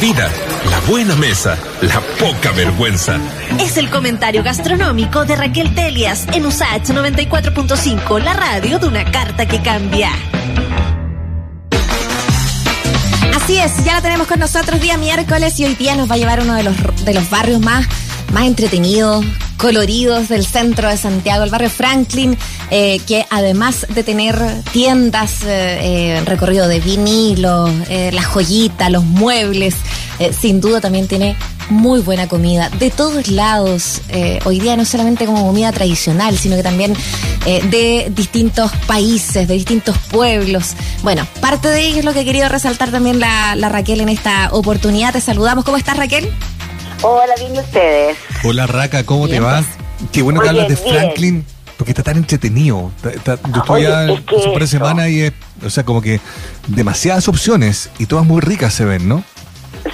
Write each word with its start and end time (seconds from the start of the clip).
Vida, 0.00 0.30
la 0.70 0.78
buena 0.88 1.16
mesa, 1.16 1.58
la 1.82 2.00
poca 2.20 2.52
vergüenza. 2.52 3.18
Es 3.58 3.76
el 3.78 3.90
comentario 3.90 4.44
gastronómico 4.44 5.24
de 5.24 5.34
Raquel 5.34 5.74
Telias 5.74 6.24
en 6.32 6.46
USAH 6.46 6.94
94.5, 6.94 8.22
la 8.22 8.32
radio 8.32 8.78
de 8.78 8.86
una 8.86 9.10
carta 9.10 9.46
que 9.46 9.60
cambia. 9.60 10.12
Así 13.34 13.58
es, 13.58 13.84
ya 13.84 13.94
la 13.94 14.00
tenemos 14.00 14.28
con 14.28 14.38
nosotros 14.38 14.80
día 14.80 14.96
miércoles 14.98 15.58
y 15.58 15.64
hoy 15.64 15.74
día 15.74 15.96
nos 15.96 16.08
va 16.08 16.14
a 16.14 16.18
llevar 16.18 16.40
uno 16.42 16.54
de 16.54 16.62
los, 16.62 16.76
de 17.04 17.14
los 17.14 17.28
barrios 17.28 17.60
más, 17.60 17.84
más 18.32 18.44
entretenidos, 18.44 19.24
coloridos 19.58 20.28
del 20.28 20.46
centro 20.46 20.88
de 20.88 20.96
Santiago, 20.96 21.44
el 21.44 21.50
barrio 21.50 21.68
Franklin, 21.68 22.38
eh, 22.70 23.00
que 23.06 23.26
además 23.28 23.86
de 23.88 24.04
tener 24.04 24.38
tiendas, 24.72 25.42
eh, 25.42 26.16
eh, 26.16 26.22
recorrido 26.24 26.68
de 26.68 26.80
vinilo, 26.80 27.68
las 28.12 28.24
joyitas, 28.26 28.90
los 28.90 29.04
muebles, 29.04 29.74
sin 30.40 30.60
duda 30.60 30.80
también 30.80 31.06
tiene 31.08 31.36
muy 31.68 32.00
buena 32.00 32.28
comida 32.28 32.70
de 32.70 32.90
todos 32.90 33.28
lados. 33.28 34.00
hoy 34.44 34.60
día 34.60 34.76
no 34.76 34.84
solamente 34.84 35.26
como 35.26 35.46
comida 35.46 35.72
tradicional, 35.72 36.38
sino 36.38 36.56
que 36.56 36.62
también 36.62 36.94
de 37.44 38.10
distintos 38.14 38.70
países, 38.86 39.48
de 39.48 39.54
distintos 39.54 39.96
pueblos. 40.10 40.74
Bueno, 41.02 41.26
parte 41.40 41.68
de 41.68 41.86
ello 41.86 41.98
es 41.98 42.04
lo 42.04 42.12
que 42.12 42.20
ha 42.20 42.24
querido 42.24 42.48
resaltar 42.48 42.90
también 42.90 43.20
la, 43.20 43.54
la 43.56 43.68
Raquel 43.68 44.00
en 44.00 44.08
esta 44.08 44.50
oportunidad. 44.52 45.12
Te 45.12 45.20
saludamos. 45.20 45.64
¿Cómo 45.64 45.76
estás, 45.76 45.96
Raquel? 45.96 46.30
Hola, 47.02 47.34
bien 47.38 47.54
y 47.54 47.58
ustedes. 47.60 48.18
Hola, 48.44 48.66
Raca, 48.66 49.04
¿cómo 49.04 49.28
te 49.28 49.38
vas? 49.38 49.64
Pues. 49.98 50.10
Qué 50.10 50.22
bueno 50.22 50.40
que 50.40 50.48
hablas 50.48 50.68
de 50.68 50.76
Franklin, 50.76 51.44
porque 51.76 51.92
está 51.92 52.02
tan 52.02 52.16
entretenido. 52.16 52.90
yo 53.02 53.60
estoy 53.60 53.82
ya 53.82 54.06
es 54.06 54.20
por 54.20 54.66
semana 54.66 55.08
y 55.08 55.22
es, 55.22 55.32
o 55.64 55.70
sea, 55.70 55.84
como 55.84 56.02
que 56.02 56.20
demasiadas 56.66 57.28
opciones 57.28 57.90
y 57.98 58.06
todas 58.06 58.24
muy 58.24 58.40
ricas 58.40 58.74
se 58.74 58.84
ven, 58.84 59.08
¿no? 59.08 59.22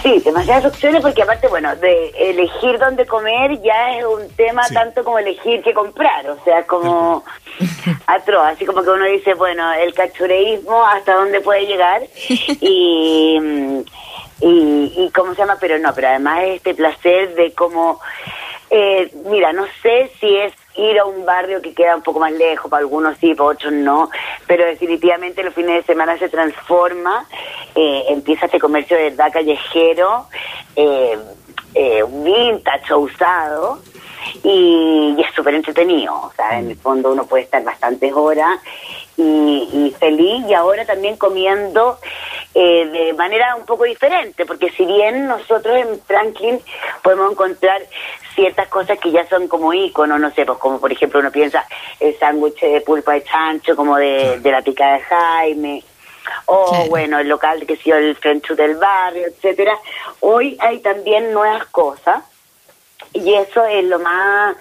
Sí, 0.02 0.20
demasiadas 0.24 0.64
opciones 0.64 1.02
porque 1.02 1.22
aparte, 1.22 1.46
bueno, 1.48 1.76
de 1.76 2.08
elegir 2.18 2.78
dónde 2.78 3.04
comer 3.06 3.60
ya 3.62 3.98
es 3.98 4.04
un 4.06 4.28
tema 4.34 4.62
tanto 4.72 5.04
como 5.04 5.18
elegir 5.18 5.62
qué 5.62 5.74
comprar, 5.74 6.28
o 6.30 6.42
sea, 6.42 6.66
como 6.66 7.22
atroz, 8.06 8.46
así 8.46 8.64
como 8.64 8.82
que 8.82 8.90
uno 8.90 9.04
dice, 9.04 9.34
bueno, 9.34 9.72
el 9.74 9.92
cachureísmo 9.92 10.86
hasta 10.86 11.14
dónde 11.14 11.40
puede 11.42 11.66
llegar 11.66 12.02
y 12.60 13.38
y, 14.40 14.92
y 14.96 15.10
cómo 15.10 15.34
se 15.34 15.40
llama, 15.40 15.56
pero 15.60 15.78
no, 15.78 15.94
pero 15.94 16.08
además 16.08 16.40
este 16.44 16.74
placer 16.74 17.34
de 17.34 17.52
cómo, 17.52 18.00
eh, 18.70 19.10
mira, 19.26 19.52
no 19.52 19.64
sé 19.82 20.10
si 20.20 20.36
es 20.36 20.52
ir 20.76 20.98
a 20.98 21.04
un 21.04 21.24
barrio 21.24 21.62
que 21.62 21.72
queda 21.72 21.96
un 21.96 22.02
poco 22.02 22.20
más 22.20 22.32
lejos, 22.32 22.70
para 22.70 22.80
algunos 22.80 23.16
sí, 23.18 23.34
para 23.34 23.50
otros 23.50 23.72
no, 23.72 24.10
pero 24.46 24.64
definitivamente 24.64 25.42
los 25.42 25.54
fines 25.54 25.76
de 25.76 25.82
semana 25.84 26.18
se 26.18 26.28
transforma, 26.28 27.26
eh, 27.74 28.04
empieza 28.08 28.46
este 28.46 28.58
comercio 28.58 28.96
de 28.96 29.10
verdad 29.10 29.32
callejero, 29.32 30.26
eh, 30.74 31.18
eh, 31.74 32.04
vintage 32.08 32.94
usado, 32.94 33.80
y, 34.42 35.16
es 35.18 35.34
súper 35.34 35.54
entretenido, 35.54 36.14
o 36.14 36.32
sea, 36.34 36.58
en 36.58 36.70
el 36.70 36.76
fondo 36.76 37.12
uno 37.12 37.26
puede 37.26 37.44
estar 37.44 37.62
bastantes 37.62 38.12
horas 38.12 38.58
y, 39.16 39.68
y 39.72 39.94
feliz 39.98 40.44
y 40.48 40.54
ahora 40.54 40.84
también 40.84 41.16
comiendo 41.16 41.98
eh, 42.54 42.86
de 42.86 43.12
manera 43.14 43.56
un 43.56 43.64
poco 43.64 43.84
diferente, 43.84 44.46
porque 44.46 44.70
si 44.70 44.84
bien 44.84 45.26
nosotros 45.26 45.76
en 45.76 46.00
Franklin 46.02 46.60
podemos 47.02 47.32
encontrar 47.32 47.82
ciertas 48.34 48.68
cosas 48.68 48.98
que 48.98 49.10
ya 49.10 49.26
son 49.28 49.48
como 49.48 49.72
íconos, 49.72 50.20
no 50.20 50.30
sé, 50.32 50.44
pues 50.44 50.58
como 50.58 50.80
por 50.80 50.92
ejemplo 50.92 51.20
uno 51.20 51.30
piensa 51.30 51.64
el 52.00 52.18
sándwich 52.18 52.60
de 52.60 52.80
pulpa 52.80 53.12
de 53.12 53.24
chancho, 53.24 53.76
como 53.76 53.96
de, 53.96 54.40
de 54.40 54.50
la 54.50 54.62
picada 54.62 54.94
de 54.94 55.00
Jaime, 55.02 55.84
o 56.46 56.86
bueno, 56.88 57.18
el 57.18 57.28
local 57.28 57.66
que 57.66 57.76
sido 57.76 57.96
el 57.96 58.16
French 58.16 58.48
del 58.50 58.76
barrio, 58.76 59.26
etcétera. 59.26 59.76
Hoy 60.20 60.56
hay 60.60 60.78
también 60.80 61.32
nuevas 61.32 61.66
cosas 61.66 62.24
y 63.12 63.34
eso 63.34 63.64
es 63.66 63.84
lo 63.84 63.98
más 63.98 64.56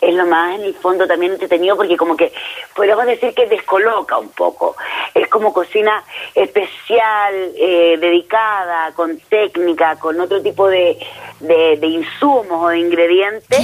es 0.00 0.14
lo 0.14 0.26
más 0.26 0.54
en 0.54 0.62
el 0.62 0.74
fondo 0.74 1.06
también 1.06 1.32
entretenido 1.32 1.76
porque 1.76 1.96
como 1.96 2.16
que 2.16 2.32
podríamos 2.74 3.06
decir 3.06 3.34
que 3.34 3.46
descoloca 3.46 4.18
un 4.18 4.30
poco. 4.30 4.76
Es 5.14 5.28
como 5.28 5.52
cocina 5.52 6.02
especial, 6.34 7.52
eh, 7.56 7.98
dedicada, 8.00 8.92
con 8.92 9.18
técnica, 9.28 9.96
con 9.96 10.20
otro 10.20 10.40
tipo 10.40 10.68
de, 10.68 10.98
de, 11.40 11.86
insumos 11.86 12.64
o 12.64 12.68
de 12.68 12.78
ingredientes. 12.78 13.60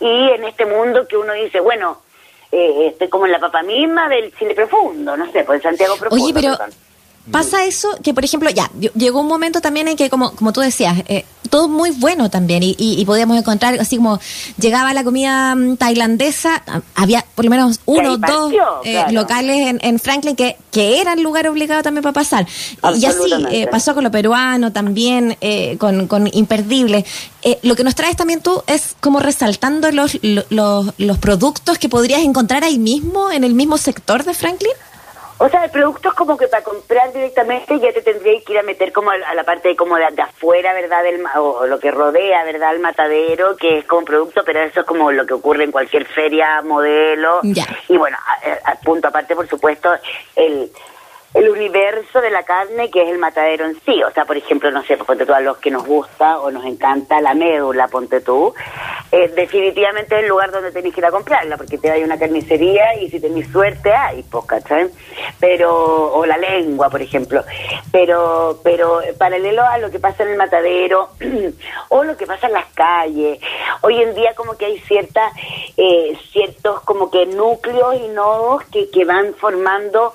Y 0.00 0.30
en 0.30 0.44
este 0.44 0.64
mundo 0.66 1.06
que 1.06 1.16
uno 1.16 1.32
dice, 1.34 1.60
bueno, 1.60 1.98
eh, 2.50 2.88
estoy 2.88 3.08
como 3.08 3.26
en 3.26 3.32
la 3.32 3.40
papa 3.40 3.62
misma 3.62 4.08
del 4.08 4.34
Chile 4.36 4.54
profundo, 4.54 5.16
no 5.16 5.30
sé, 5.32 5.44
por 5.44 5.56
el 5.56 5.62
Santiago 5.62 5.96
profundo. 5.96 6.24
Oye, 6.24 6.34
pero... 6.34 6.56
Pasa 7.30 7.64
eso 7.64 7.88
que, 8.04 8.14
por 8.14 8.24
ejemplo, 8.24 8.48
ya, 8.50 8.70
llegó 8.94 9.20
un 9.20 9.26
momento 9.26 9.60
también 9.60 9.88
en 9.88 9.96
que, 9.96 10.08
como, 10.08 10.30
como 10.32 10.52
tú 10.52 10.60
decías, 10.60 11.02
eh, 11.08 11.24
todo 11.50 11.68
muy 11.68 11.90
bueno 11.90 12.30
también 12.30 12.62
y, 12.62 12.76
y, 12.78 13.04
podíamos 13.04 13.36
encontrar, 13.36 13.78
así 13.80 13.96
como 13.96 14.20
llegaba 14.58 14.94
la 14.94 15.02
comida 15.02 15.54
mm, 15.54 15.76
tailandesa, 15.76 16.62
ah, 16.66 16.82
había 16.94 17.24
por 17.34 17.44
lo 17.44 17.50
menos 17.50 17.80
uno 17.84 18.12
o 18.12 18.16
dos 18.16 18.52
eh, 18.84 19.04
locales 19.10 19.68
en, 19.68 19.80
en, 19.82 19.98
Franklin 19.98 20.36
que, 20.36 20.56
que 20.70 21.00
eran 21.00 21.22
lugar 21.22 21.48
obligado 21.48 21.82
también 21.82 22.02
para 22.02 22.12
pasar. 22.12 22.46
Y 22.96 23.04
así 23.04 23.32
eh, 23.50 23.66
pasó 23.70 23.94
con 23.94 24.04
lo 24.04 24.10
peruano 24.10 24.72
también, 24.72 25.36
con, 25.78 26.06
con 26.06 26.28
Imperdible. 26.32 27.04
lo 27.62 27.74
que 27.74 27.82
nos 27.82 27.96
traes 27.96 28.16
también 28.16 28.40
tú 28.40 28.62
es 28.68 28.94
como 29.00 29.18
resaltando 29.18 29.90
los, 29.90 30.18
los, 30.22 30.94
los 30.96 31.18
productos 31.18 31.78
que 31.78 31.88
podrías 31.88 32.20
encontrar 32.20 32.62
ahí 32.62 32.78
mismo, 32.78 33.32
en 33.32 33.42
el 33.42 33.54
mismo 33.54 33.78
sector 33.78 34.24
de 34.24 34.34
Franklin. 34.34 34.72
O 35.38 35.48
sea, 35.50 35.64
el 35.64 35.70
producto 35.70 36.08
es 36.08 36.14
como 36.14 36.36
que 36.36 36.48
para 36.48 36.64
comprar 36.64 37.12
directamente 37.12 37.78
ya 37.78 37.92
te 37.92 38.00
tendría 38.00 38.40
que 38.40 38.52
ir 38.54 38.58
a 38.58 38.62
meter 38.62 38.90
como 38.92 39.10
a, 39.10 39.34
la 39.34 39.44
parte 39.44 39.68
de 39.68 39.76
como 39.76 39.96
de, 39.96 40.04
afuera, 40.04 40.72
¿verdad? 40.72 41.02
Del, 41.02 41.22
o 41.36 41.66
lo 41.66 41.78
que 41.78 41.90
rodea, 41.90 42.42
¿verdad? 42.44 42.74
El 42.74 42.80
matadero, 42.80 43.54
que 43.56 43.78
es 43.78 43.84
como 43.84 44.04
producto, 44.04 44.42
pero 44.46 44.60
eso 44.60 44.80
es 44.80 44.86
como 44.86 45.12
lo 45.12 45.26
que 45.26 45.34
ocurre 45.34 45.64
en 45.64 45.72
cualquier 45.72 46.06
feria, 46.06 46.62
modelo. 46.62 47.40
Y 47.88 47.98
bueno, 47.98 48.16
al 48.64 48.78
punto 48.78 49.08
aparte, 49.08 49.36
por 49.36 49.46
supuesto, 49.46 49.90
el 50.36 50.70
el 51.36 51.50
universo 51.50 52.20
de 52.22 52.30
la 52.30 52.44
carne 52.44 52.90
que 52.90 53.02
es 53.02 53.08
el 53.10 53.18
matadero 53.18 53.66
en 53.66 53.78
sí. 53.84 54.02
O 54.02 54.10
sea, 54.10 54.24
por 54.24 54.36
ejemplo, 54.36 54.70
no 54.70 54.82
sé, 54.82 54.96
pues, 54.96 55.06
ponte 55.06 55.26
tú 55.26 55.34
a 55.34 55.40
los 55.40 55.58
que 55.58 55.70
nos 55.70 55.84
gusta 55.84 56.38
o 56.38 56.50
nos 56.50 56.64
encanta 56.64 57.20
la 57.20 57.34
médula, 57.34 57.88
ponte 57.88 58.22
tú. 58.22 58.54
Eh, 59.12 59.32
definitivamente 59.34 60.16
es 60.16 60.22
el 60.22 60.28
lugar 60.28 60.50
donde 60.50 60.72
tenés 60.72 60.92
que 60.92 61.00
ir 61.00 61.06
a 61.06 61.10
comprarla, 61.10 61.56
porque 61.56 61.78
te 61.78 61.90
hay 61.90 62.02
una 62.02 62.18
carnicería 62.18 62.94
y 63.00 63.10
si 63.10 63.20
tenés 63.20 63.48
suerte 63.48 63.92
hay, 63.92 64.22
pues, 64.24 64.44
¿cachai? 64.46 64.88
Pero, 65.38 66.12
o 66.12 66.26
la 66.26 66.36
lengua, 66.36 66.90
por 66.90 67.00
ejemplo. 67.00 67.44
Pero, 67.92 68.60
pero 68.62 69.00
paralelo 69.18 69.62
a 69.62 69.78
lo 69.78 69.90
que 69.90 70.00
pasa 70.00 70.24
en 70.24 70.30
el 70.30 70.36
matadero 70.36 71.10
o 71.88 72.04
lo 72.04 72.16
que 72.16 72.26
pasa 72.26 72.48
en 72.48 72.54
las 72.54 72.66
calles, 72.74 73.38
hoy 73.82 74.02
en 74.02 74.14
día 74.14 74.34
como 74.34 74.56
que 74.56 74.66
hay 74.66 74.78
cierta, 74.80 75.30
eh, 75.76 76.16
ciertos 76.32 76.80
como 76.80 77.10
que 77.10 77.26
núcleos 77.26 77.96
y 77.96 78.08
nodos 78.08 78.64
que, 78.64 78.90
que 78.90 79.04
van 79.04 79.34
formando 79.34 80.14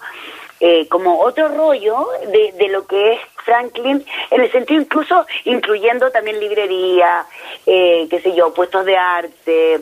eh, 0.64 0.88
como 0.90 1.20
otro 1.20 1.48
rollo 1.48 2.08
de, 2.32 2.52
de 2.52 2.68
lo 2.70 2.86
que 2.86 3.14
es 3.14 3.20
Franklin, 3.44 4.06
en 4.30 4.42
el 4.42 4.52
sentido 4.52 4.80
incluso 4.80 5.26
incluyendo 5.46 6.12
también 6.12 6.40
librería, 6.40 7.26
eh, 7.66 8.06
qué 8.08 8.22
sé 8.22 8.36
yo, 8.36 8.54
puestos 8.54 8.86
de 8.86 8.96
arte, 8.96 9.82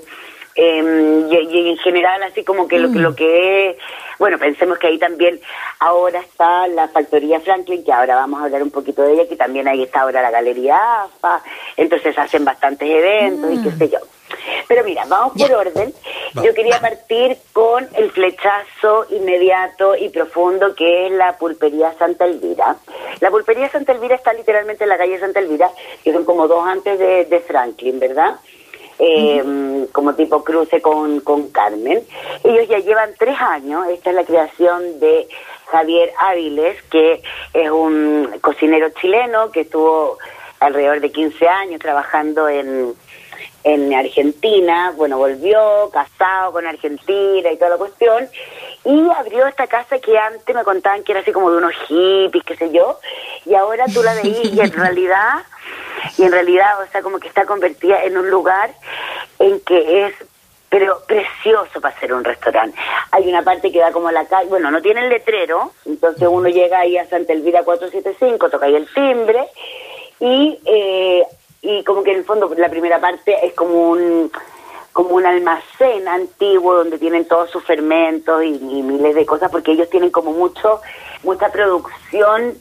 em, 0.56 1.29
y, 1.29 1.69
en 1.72 1.78
general 1.79 2.23
así 2.23 2.45
como 2.45 2.66
que 2.66 2.79
lo, 2.79 2.94
que 2.94 3.00
lo 3.00 3.12
mm. 3.12 3.16
que 3.16 3.69
es, 3.72 3.78
bueno, 4.19 4.38
pensemos 4.38 4.78
que 4.78 4.88
ahí 4.88 4.97
también 4.97 5.41
ahora 5.79 6.22
está 6.22 6.66
la 6.68 6.88
factoría 6.88 7.41
Franklin, 7.41 7.84
que 7.84 7.91
ahora 7.91 8.16
vamos 8.16 8.41
a 8.41 8.45
hablar 8.45 8.63
un 8.63 8.72
poquito 8.72 9.01
de 9.03 9.16
ella, 9.16 9.28
que 9.28 9.35
también 9.35 9.68
ahí 9.68 9.84
está 9.84 10.01
ahora 10.01 10.22
la 10.22 10.31
galería 10.31 11.03
AFA, 11.03 11.44
entonces 11.75 12.18
hacen 12.18 12.45
bastantes 12.45 12.89
eventos 12.89 13.51
y 13.51 13.63
qué 13.63 13.69
mm. 13.69 13.78
sé 13.78 13.89
yo. 13.89 14.00
Pero 14.69 14.84
mira, 14.84 15.03
vamos 15.07 15.34
por 15.35 15.52
orden. 15.52 15.91
Yo 16.44 16.53
quería 16.53 16.80
partir 16.80 17.35
con 17.53 17.90
el 17.96 18.12
flechazo 18.12 19.07
inmediato 19.09 19.96
y 19.96 20.09
profundo 20.09 20.75
que 20.75 21.07
es 21.07 21.12
la 21.12 21.40
pulpería 21.40 21.91
Santa 21.97 22.25
Elvira. 22.25 22.75
La 23.19 23.31
pulpería 23.31 23.68
Santa 23.72 23.94
Elvira 23.94 24.13
está 24.13 24.31
literalmente 24.31 24.84
en 24.84 24.91
la 24.91 25.00
calle 25.00 25.19
Santa 25.19 25.40
Elvira, 25.40 25.72
que 26.03 26.13
son 26.13 26.24
como 26.24 26.47
dos 26.47 26.68
antes 26.68 27.00
de, 27.00 27.44
Franklin, 27.48 28.00
¿verdad? 28.00 28.36
Eh, 29.00 29.88
como 29.92 30.13
tipo 30.13 30.44
cruce 30.44 30.83
con, 30.83 31.21
con 31.21 31.50
Carmen. 31.50 32.04
Ellos 32.44 32.68
ya 32.68 32.77
llevan 32.77 33.16
tres 33.18 33.42
años, 33.42 33.88
esta 33.88 34.12
es 34.12 34.16
la 34.16 34.24
creación 34.24 35.00
de 35.00 35.27
Javier 35.71 36.12
Áviles, 36.19 36.80
que 36.92 37.24
es 37.56 37.71
un 37.71 38.38
cocinero 38.39 38.89
chileno 39.01 39.50
que 39.51 39.62
estuvo 39.62 40.19
alrededor 40.60 41.01
de 41.01 41.12
15 41.12 41.48
años 41.48 41.80
trabajando 41.80 42.48
en, 42.48 42.94
en 43.63 43.94
Argentina, 43.94 44.94
bueno, 44.95 45.17
volvió 45.17 45.89
casado 45.91 46.53
con 46.53 46.65
Argentina 46.65 47.51
y 47.51 47.57
toda 47.57 47.71
la 47.71 47.77
cuestión, 47.77 48.29
y 48.85 49.09
abrió 49.09 49.47
esta 49.47 49.67
casa 49.67 50.00
que 50.00 50.17
antes 50.17 50.56
me 50.56 50.63
contaban 50.63 51.03
que 51.03 51.11
era 51.11 51.21
así 51.21 51.31
como 51.31 51.51
de 51.51 51.57
unos 51.57 51.73
hippies, 51.88 52.44
qué 52.44 52.56
sé 52.56 52.71
yo, 52.71 53.00
y 53.45 53.56
ahora 53.56 53.85
tú 53.94 54.01
la 54.01 54.13
veís 54.15 54.53
y 54.53 54.59
en 54.59 54.71
realidad, 54.73 55.44
y 56.17 56.23
en 56.23 56.31
realidad, 56.31 56.81
o 56.81 56.91
sea, 56.91 57.01
como 57.01 57.19
que 57.19 57.27
está 57.27 57.45
convertida 57.45 58.03
en 58.03 58.17
un 58.17 58.29
lugar 58.29 58.71
en 59.39 59.59
que 59.61 60.06
es 60.06 60.15
pero 60.69 61.01
precioso 61.07 61.81
para 61.81 62.00
ser 62.00 62.13
un 62.13 62.23
restaurante. 62.23 62.77
Hay 63.11 63.27
una 63.27 63.41
parte 63.41 63.71
que 63.71 63.79
da 63.79 63.91
como 63.91 64.07
a 64.07 64.11
la 64.11 64.25
calle, 64.25 64.50
bueno, 64.50 64.69
no 64.69 64.81
tiene 64.81 65.01
el 65.01 65.09
letrero, 65.09 65.71
entonces 65.85 66.27
uno 66.29 66.47
llega 66.47 66.79
ahí 66.79 66.95
a 66.95 67.07
Santa 67.07 67.33
Elvira 67.33 67.63
475, 67.63 68.50
toca 68.50 68.67
ahí 68.67 68.75
el 68.75 68.88
timbre, 68.94 69.47
y, 70.19 70.59
eh, 70.65 71.23
y 71.61 71.83
como 71.83 72.03
que 72.03 72.11
en 72.11 72.19
el 72.19 72.23
fondo 72.25 72.51
la 72.57 72.69
primera 72.69 73.00
parte 73.00 73.45
es 73.45 73.53
como 73.53 73.91
un 73.91 74.31
como 74.94 75.15
un 75.15 75.25
almacén 75.25 76.07
antiguo 76.07 76.75
donde 76.75 76.97
tienen 76.97 77.25
todos 77.25 77.50
sus 77.51 77.63
fermentos 77.63 78.44
y, 78.44 78.81
miles 78.81 79.15
de 79.15 79.25
cosas 79.25 79.51
porque 79.51 79.71
ellos 79.71 79.89
tienen 79.89 80.09
como 80.09 80.31
mucho 80.31 80.81
mucha 81.23 81.51
producción 81.51 82.56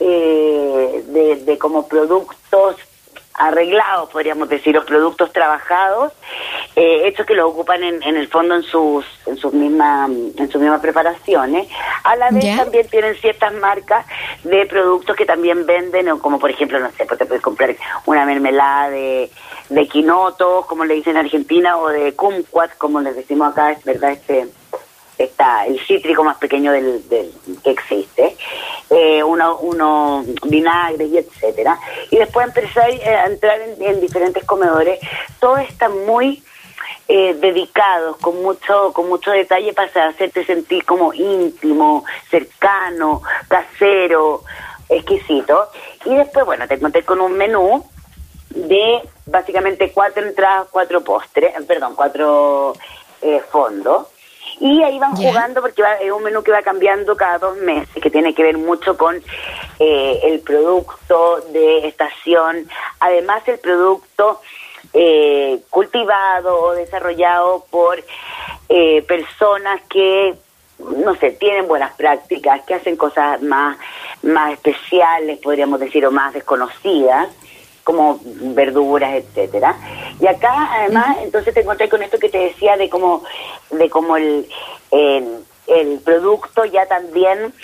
eh, 0.00 1.04
de, 1.06 1.36
de 1.36 1.58
como 1.58 1.86
productos 1.88 2.76
arreglados, 3.38 4.10
podríamos 4.10 4.48
decir, 4.48 4.74
los 4.74 4.84
productos 4.84 5.32
trabajados, 5.32 6.12
eh, 6.76 7.06
hechos 7.06 7.24
que 7.24 7.34
los 7.34 7.50
ocupan 7.50 7.82
en, 7.84 8.02
en, 8.02 8.16
el 8.16 8.28
fondo 8.28 8.56
en 8.56 8.62
sus 8.62 9.04
en 9.26 9.36
sus 9.36 9.52
mismas 9.52 10.10
en 10.10 10.50
sus 10.50 10.60
mismas 10.60 10.80
preparaciones. 10.80 11.68
A 12.04 12.16
la 12.16 12.30
vez 12.30 12.56
también 12.56 12.88
tienen 12.88 13.14
ciertas 13.16 13.52
marcas 13.54 14.04
de 14.44 14.66
productos 14.66 15.16
que 15.16 15.24
también 15.24 15.66
venden, 15.66 16.18
como 16.18 16.38
por 16.38 16.50
ejemplo, 16.50 16.78
no 16.80 16.90
sé, 16.90 17.06
pues 17.06 17.18
te 17.18 17.26
puedes 17.26 17.42
comprar 17.42 17.74
una 18.06 18.24
mermelada 18.24 18.90
de, 18.90 19.30
de 19.68 19.88
quinoto, 19.88 20.64
como 20.68 20.84
le 20.84 20.94
dicen 20.94 21.12
en 21.12 21.24
Argentina, 21.24 21.78
o 21.78 21.88
de 21.88 22.14
kumquat, 22.14 22.76
como 22.76 23.00
les 23.00 23.14
decimos 23.16 23.52
acá, 23.52 23.72
es 23.72 23.84
verdad, 23.84 24.10
este 24.10 24.48
está 25.18 25.66
el 25.66 25.78
cítrico 25.80 26.22
más 26.22 26.38
pequeño 26.38 26.72
del, 26.72 27.06
del 27.08 27.32
que 27.62 27.70
existe, 27.70 28.36
eh, 28.90 29.22
uno, 29.22 29.58
uno 29.58 30.24
vinagres 30.44 31.08
y 31.08 31.18
etcétera. 31.18 31.78
Y 32.10 32.16
después 32.16 32.46
empecé 32.46 32.80
a 32.80 33.26
entrar 33.26 33.60
en, 33.60 34.00
diferentes 34.00 34.44
comedores. 34.44 35.00
Todo 35.40 35.58
está 35.58 35.88
muy 35.88 36.42
eh, 37.08 37.34
dedicados, 37.34 38.16
con 38.18 38.40
mucho, 38.42 38.92
con 38.92 39.08
mucho 39.08 39.30
detalle 39.32 39.72
para 39.72 40.08
hacerte 40.08 40.44
sentir 40.44 40.84
como 40.84 41.12
íntimo, 41.12 42.04
cercano, 42.30 43.22
casero, 43.48 44.44
exquisito. 44.88 45.68
Y 46.04 46.14
después, 46.14 46.46
bueno, 46.46 46.66
te 46.68 46.78
conté 46.78 47.02
con 47.02 47.20
un 47.20 47.32
menú 47.32 47.84
de 48.50 49.02
básicamente 49.26 49.92
cuatro 49.92 50.24
entradas, 50.24 50.68
cuatro 50.70 51.02
postres, 51.02 51.52
perdón, 51.66 51.94
cuatro 51.94 52.72
eh, 53.20 53.42
fondos 53.50 54.06
y 54.60 54.82
ahí 54.82 54.98
van 54.98 55.14
jugando 55.16 55.60
porque 55.60 55.82
es 56.00 56.10
un 56.10 56.22
menú 56.22 56.42
que 56.42 56.52
va 56.52 56.62
cambiando 56.62 57.16
cada 57.16 57.38
dos 57.38 57.56
meses, 57.58 58.02
que 58.02 58.10
tiene 58.10 58.34
que 58.34 58.42
ver 58.42 58.58
mucho 58.58 58.96
con 58.96 59.22
eh, 59.78 60.20
el 60.24 60.40
producto 60.40 61.40
de 61.52 61.86
estación, 61.88 62.68
además 63.00 63.46
el 63.46 63.58
producto 63.58 64.40
eh, 64.92 65.60
cultivado 65.70 66.60
o 66.60 66.72
desarrollado 66.72 67.64
por 67.70 68.02
eh, 68.68 69.02
personas 69.02 69.80
que 69.88 70.34
no 70.78 71.16
sé, 71.16 71.32
tienen 71.32 71.66
buenas 71.66 71.92
prácticas, 71.94 72.62
que 72.62 72.74
hacen 72.74 72.96
cosas 72.96 73.42
más, 73.42 73.76
más 74.22 74.52
especiales, 74.52 75.40
podríamos 75.40 75.80
decir, 75.80 76.06
o 76.06 76.12
más 76.12 76.32
desconocidas 76.32 77.28
como 77.88 78.20
verduras, 78.22 79.14
etcétera. 79.14 79.74
Y 80.20 80.26
acá 80.26 80.74
además, 80.74 81.16
entonces 81.22 81.54
te 81.54 81.60
encontré 81.60 81.88
con 81.88 82.02
esto 82.02 82.18
que 82.18 82.28
te 82.28 82.36
decía 82.36 82.76
de 82.76 82.90
cómo 82.90 83.24
de 83.70 83.88
cómo 83.88 84.18
el, 84.18 84.46
el, 84.90 85.98
producto 86.04 86.66
ya 86.66 86.84
también 86.84 87.54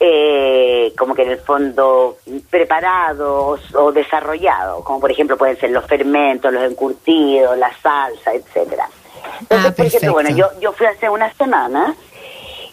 eh, 0.00 0.94
como 0.96 1.14
que 1.14 1.24
en 1.24 1.32
el 1.32 1.40
fondo 1.40 2.16
preparado 2.48 3.58
o, 3.74 3.92
desarrollado, 3.92 4.82
como 4.82 4.98
por 4.98 5.10
ejemplo 5.10 5.36
pueden 5.36 5.60
ser 5.60 5.72
los 5.72 5.84
fermentos, 5.84 6.50
los 6.54 6.64
encurtidos, 6.64 7.58
la 7.58 7.70
salsa, 7.82 8.32
etcétera. 8.32 8.88
Entonces, 9.42 9.72
ah, 9.72 9.74
por 9.76 9.84
ejemplo, 9.84 10.12
bueno, 10.14 10.30
yo, 10.30 10.48
yo 10.58 10.72
fui 10.72 10.86
hace 10.86 11.10
unas 11.10 11.36
semanas 11.36 11.94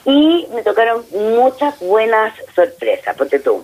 y 0.06 0.48
me 0.54 0.64
tocaron 0.64 1.04
muchas 1.12 1.78
buenas 1.82 2.34
sorpresas, 2.56 3.14
porque 3.18 3.40
tú, 3.40 3.62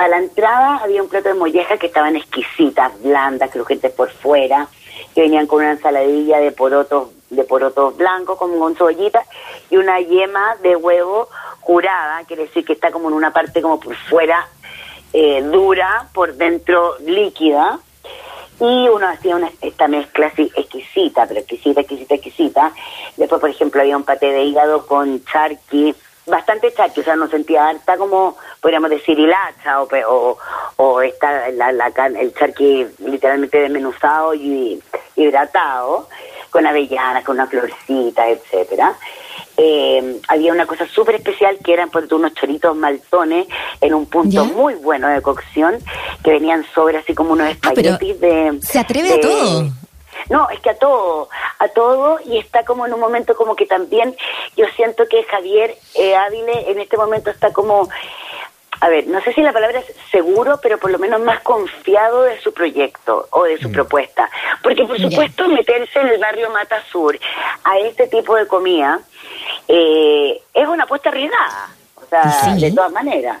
a 0.00 0.08
la 0.08 0.16
entrada 0.16 0.76
había 0.76 1.02
un 1.02 1.10
plato 1.10 1.28
de 1.28 1.34
molleja 1.34 1.76
que 1.76 1.88
estaban 1.88 2.16
exquisitas, 2.16 2.90
blandas, 3.02 3.50
crujientes 3.50 3.92
por 3.92 4.10
fuera, 4.10 4.66
que 5.14 5.20
venían 5.20 5.46
con 5.46 5.58
una 5.58 5.72
ensaladilla 5.72 6.38
de 6.38 6.52
porotos, 6.52 7.08
de 7.28 7.44
porotos 7.44 7.98
blancos 7.98 8.38
como 8.38 8.58
con 8.58 8.74
cebollita 8.74 9.22
y 9.68 9.76
una 9.76 10.00
yema 10.00 10.56
de 10.62 10.74
huevo 10.74 11.28
curada, 11.60 12.24
quiere 12.26 12.44
decir 12.44 12.64
que 12.64 12.72
está 12.72 12.90
como 12.90 13.08
en 13.08 13.14
una 13.14 13.30
parte 13.30 13.60
como 13.60 13.78
por 13.78 13.94
fuera 13.94 14.48
eh, 15.12 15.42
dura, 15.42 16.08
por 16.14 16.32
dentro 16.32 16.96
líquida. 17.00 17.78
Y 18.58 18.88
uno 18.88 19.06
hacía 19.06 19.36
una, 19.36 19.50
esta 19.60 19.86
mezcla 19.86 20.28
así 20.28 20.50
exquisita, 20.56 21.26
pero 21.26 21.40
exquisita, 21.40 21.82
exquisita, 21.82 22.14
exquisita. 22.14 22.72
Después, 23.18 23.38
por 23.38 23.50
ejemplo, 23.50 23.82
había 23.82 23.98
un 23.98 24.04
paté 24.04 24.32
de 24.32 24.44
hígado 24.44 24.86
con 24.86 25.22
charqui, 25.26 25.94
bastante 26.26 26.72
charqui, 26.72 27.00
o 27.00 27.04
sea, 27.04 27.16
no 27.16 27.28
sentía 27.28 27.68
harta 27.68 27.96
como 27.96 28.36
podríamos 28.60 28.90
decir 28.90 29.18
hilacha 29.18 29.82
o, 29.82 29.88
o, 30.08 30.38
o 30.76 31.02
está 31.02 31.50
la, 31.50 31.72
la, 31.72 31.86
el 32.18 32.34
charqui 32.34 32.86
literalmente 32.98 33.58
desmenuzado 33.58 34.34
y 34.34 34.82
hidratado 35.16 36.08
con 36.50 36.66
avellanas, 36.66 37.24
con 37.24 37.36
una 37.36 37.46
florcita, 37.46 38.28
etcétera. 38.28 38.94
Eh, 39.56 40.20
había 40.28 40.52
una 40.52 40.66
cosa 40.66 40.86
súper 40.86 41.16
especial 41.16 41.58
que 41.62 41.72
eran 41.72 41.90
por 41.90 42.12
unos 42.12 42.34
choritos 42.34 42.74
maltones 42.74 43.46
en 43.80 43.94
un 43.94 44.06
punto 44.06 44.44
muy 44.46 44.74
bueno 44.74 45.08
de 45.08 45.20
cocción 45.20 45.78
que 46.24 46.30
venían 46.30 46.64
sobre 46.74 46.98
así 46.98 47.14
como 47.14 47.32
unos 47.32 47.48
ah, 47.48 47.50
espaguetis 47.50 48.20
de... 48.20 48.58
Se 48.62 48.78
atreve 48.78 49.14
a 49.14 49.20
todo. 49.20 49.68
No, 50.28 50.48
es 50.50 50.60
que 50.60 50.70
a 50.70 50.76
todo, 50.76 51.28
a 51.58 51.68
todo 51.68 52.18
y 52.24 52.38
está 52.38 52.64
como 52.64 52.86
en 52.86 52.94
un 52.94 53.00
momento 53.00 53.34
como 53.36 53.56
que 53.56 53.66
también 53.66 54.16
yo 54.56 54.66
siento 54.76 55.06
que 55.08 55.24
Javier 55.24 55.74
eh, 55.94 56.16
Ávile 56.16 56.70
en 56.70 56.80
este 56.80 56.96
momento 56.96 57.30
está 57.30 57.52
como 57.52 57.88
a 58.80 58.88
ver, 58.88 59.06
no 59.06 59.20
sé 59.20 59.34
si 59.34 59.42
la 59.42 59.52
palabra 59.52 59.80
es 59.80 59.94
seguro, 60.10 60.58
pero 60.62 60.78
por 60.78 60.90
lo 60.90 60.98
menos 60.98 61.20
más 61.20 61.40
confiado 61.40 62.22
de 62.22 62.40
su 62.40 62.54
proyecto 62.54 63.28
o 63.30 63.44
de 63.44 63.58
su 63.58 63.68
mm. 63.68 63.72
propuesta. 63.72 64.30
Porque, 64.62 64.84
por 64.84 64.98
supuesto, 64.98 65.48
meterse 65.48 66.00
en 66.00 66.08
el 66.08 66.18
barrio 66.18 66.48
Mata 66.50 66.82
Sur 66.90 67.18
a 67.64 67.78
este 67.78 68.06
tipo 68.06 68.34
de 68.36 68.46
comida 68.46 69.00
eh, 69.68 70.40
es 70.54 70.66
una 70.66 70.84
apuesta 70.84 71.10
arriesgada, 71.10 71.68
o 71.96 72.06
sea, 72.06 72.54
de 72.56 72.72
todas 72.72 72.90
maneras. 72.90 73.38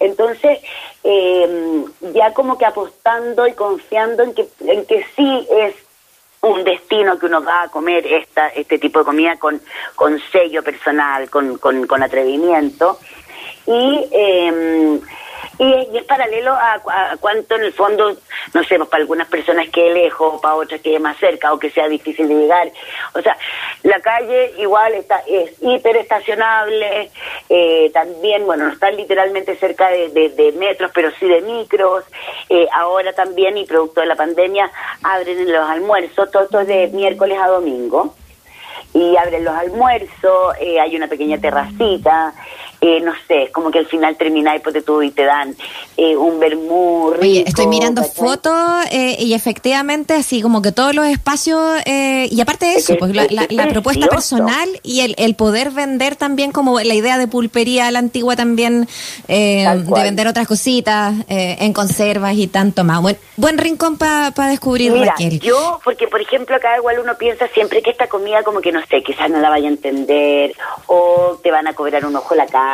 Entonces, 0.00 0.58
eh, 1.04 1.84
ya 2.12 2.34
como 2.34 2.58
que 2.58 2.66
apostando 2.66 3.46
y 3.46 3.52
confiando 3.52 4.24
en 4.24 4.34
que, 4.34 4.48
en 4.66 4.84
que 4.86 5.06
sí 5.14 5.46
es 5.52 5.74
un 6.42 6.64
destino 6.64 7.18
que 7.18 7.26
uno 7.26 7.42
va 7.42 7.62
a 7.64 7.68
comer 7.68 8.06
esta, 8.06 8.48
este 8.48 8.78
tipo 8.78 9.00
de 9.00 9.04
comida 9.04 9.36
con, 9.36 9.60
con 9.94 10.18
sello 10.32 10.62
personal, 10.62 11.28
con, 11.28 11.58
con, 11.58 12.02
atrevimiento. 12.02 12.98
Y, 13.66 14.08
eh, 14.10 15.00
y, 15.58 15.96
es 15.96 16.04
paralelo 16.04 16.52
a, 16.52 16.80
cuánto 17.20 17.56
en 17.56 17.64
el 17.64 17.72
fondo, 17.72 18.16
no 18.54 18.64
sé, 18.64 18.78
para 18.78 19.02
algunas 19.02 19.28
personas 19.28 19.68
quede 19.68 19.92
lejos, 19.94 20.40
para 20.40 20.54
otras 20.54 20.80
quede 20.80 20.98
más 20.98 21.18
cerca 21.18 21.52
o 21.52 21.58
que 21.58 21.70
sea 21.70 21.88
difícil 21.88 22.28
de 22.28 22.34
llegar. 22.34 22.70
O 23.14 23.20
sea, 23.20 23.36
la 23.82 24.00
calle 24.00 24.54
igual 24.58 24.94
está 24.94 25.22
es 25.26 25.52
hiperestacionable, 25.60 27.10
eh, 27.48 27.90
también, 27.92 28.46
bueno, 28.46 28.66
no 28.66 28.72
está 28.72 28.90
literalmente 28.90 29.56
cerca 29.56 29.90
de, 29.90 30.54
metros, 30.56 30.90
pero 30.94 31.10
sí 31.18 31.28
de 31.28 31.40
micros. 31.42 32.04
Eh, 32.48 32.66
ahora 32.72 33.12
también, 33.12 33.56
y 33.56 33.64
producto 33.64 34.00
de 34.00 34.06
la 34.06 34.16
pandemia, 34.16 34.70
abren 35.02 35.52
los 35.52 35.68
almuerzos, 35.68 36.30
todo 36.30 36.44
esto 36.44 36.64
de 36.64 36.88
miércoles 36.88 37.38
a 37.40 37.48
domingo 37.48 38.14
y 38.92 39.16
abren 39.16 39.44
los 39.44 39.54
almuerzos, 39.54 40.56
eh, 40.60 40.80
hay 40.80 40.96
una 40.96 41.06
pequeña 41.06 41.38
terracita, 41.38 42.34
eh, 42.82 42.98
no 43.02 43.12
sé, 43.28 43.50
como 43.52 43.70
que 43.70 43.78
al 43.78 43.86
final 43.86 44.16
termináis 44.16 44.62
porque 44.62 44.80
tú 44.80 45.02
y 45.02 45.10
te 45.10 45.24
dan 45.24 45.54
eh, 45.98 46.16
un 46.16 46.40
vermú 46.40 47.12
Oye, 47.20 47.44
estoy 47.46 47.66
mirando 47.66 48.02
fotos 48.04 48.54
eh, 48.90 49.16
y 49.20 49.34
efectivamente 49.34 50.14
así 50.14 50.40
como 50.40 50.62
que 50.62 50.72
todos 50.72 50.94
los 50.94 51.06
espacios, 51.06 51.60
y 51.84 52.40
aparte 52.40 52.66
de 52.66 52.74
eso, 52.76 52.96
pues 52.98 53.12
la, 53.14 53.68
propuesta 53.68 54.06
personal 54.06 54.68
y 54.82 55.00
el, 55.00 55.14
el, 55.18 55.34
poder 55.34 55.72
vender 55.72 56.16
también 56.16 56.52
como 56.52 56.80
la 56.80 56.94
idea 56.94 57.18
de 57.18 57.28
pulpería 57.28 57.88
a 57.88 57.90
la 57.90 57.98
antigua 57.98 58.34
también, 58.34 58.88
de 59.28 60.00
vender 60.02 60.26
otras 60.26 60.48
cositas 60.48 61.14
en 61.28 61.72
conservas 61.74 62.34
y 62.36 62.46
tanto 62.46 62.82
más. 62.82 63.02
Buen, 63.02 63.18
buen 63.36 63.58
rincón 63.58 63.98
para 63.98 64.32
descubrir, 64.48 64.92
Mira, 64.92 65.14
Yo, 65.18 65.80
porque 65.84 66.08
por 66.08 66.22
ejemplo 66.22 66.56
acá 66.56 66.76
igual 66.78 66.98
uno 66.98 67.14
piensa 67.18 67.46
siempre 67.48 67.82
que 67.82 67.90
esta 67.90 68.06
comida 68.06 68.42
como 68.42 68.60
que 68.60 68.72
no 68.72 68.80
sé, 68.86 69.02
quizás 69.02 69.28
no 69.28 69.38
la 69.38 69.50
vaya 69.50 69.68
a 69.68 69.72
entender 69.72 70.54
o 70.86 71.38
te 71.42 71.50
van 71.50 71.66
a 71.66 71.74
cobrar 71.74 72.06
un 72.06 72.16
ojo 72.16 72.34
la 72.34 72.46
cara 72.46 72.69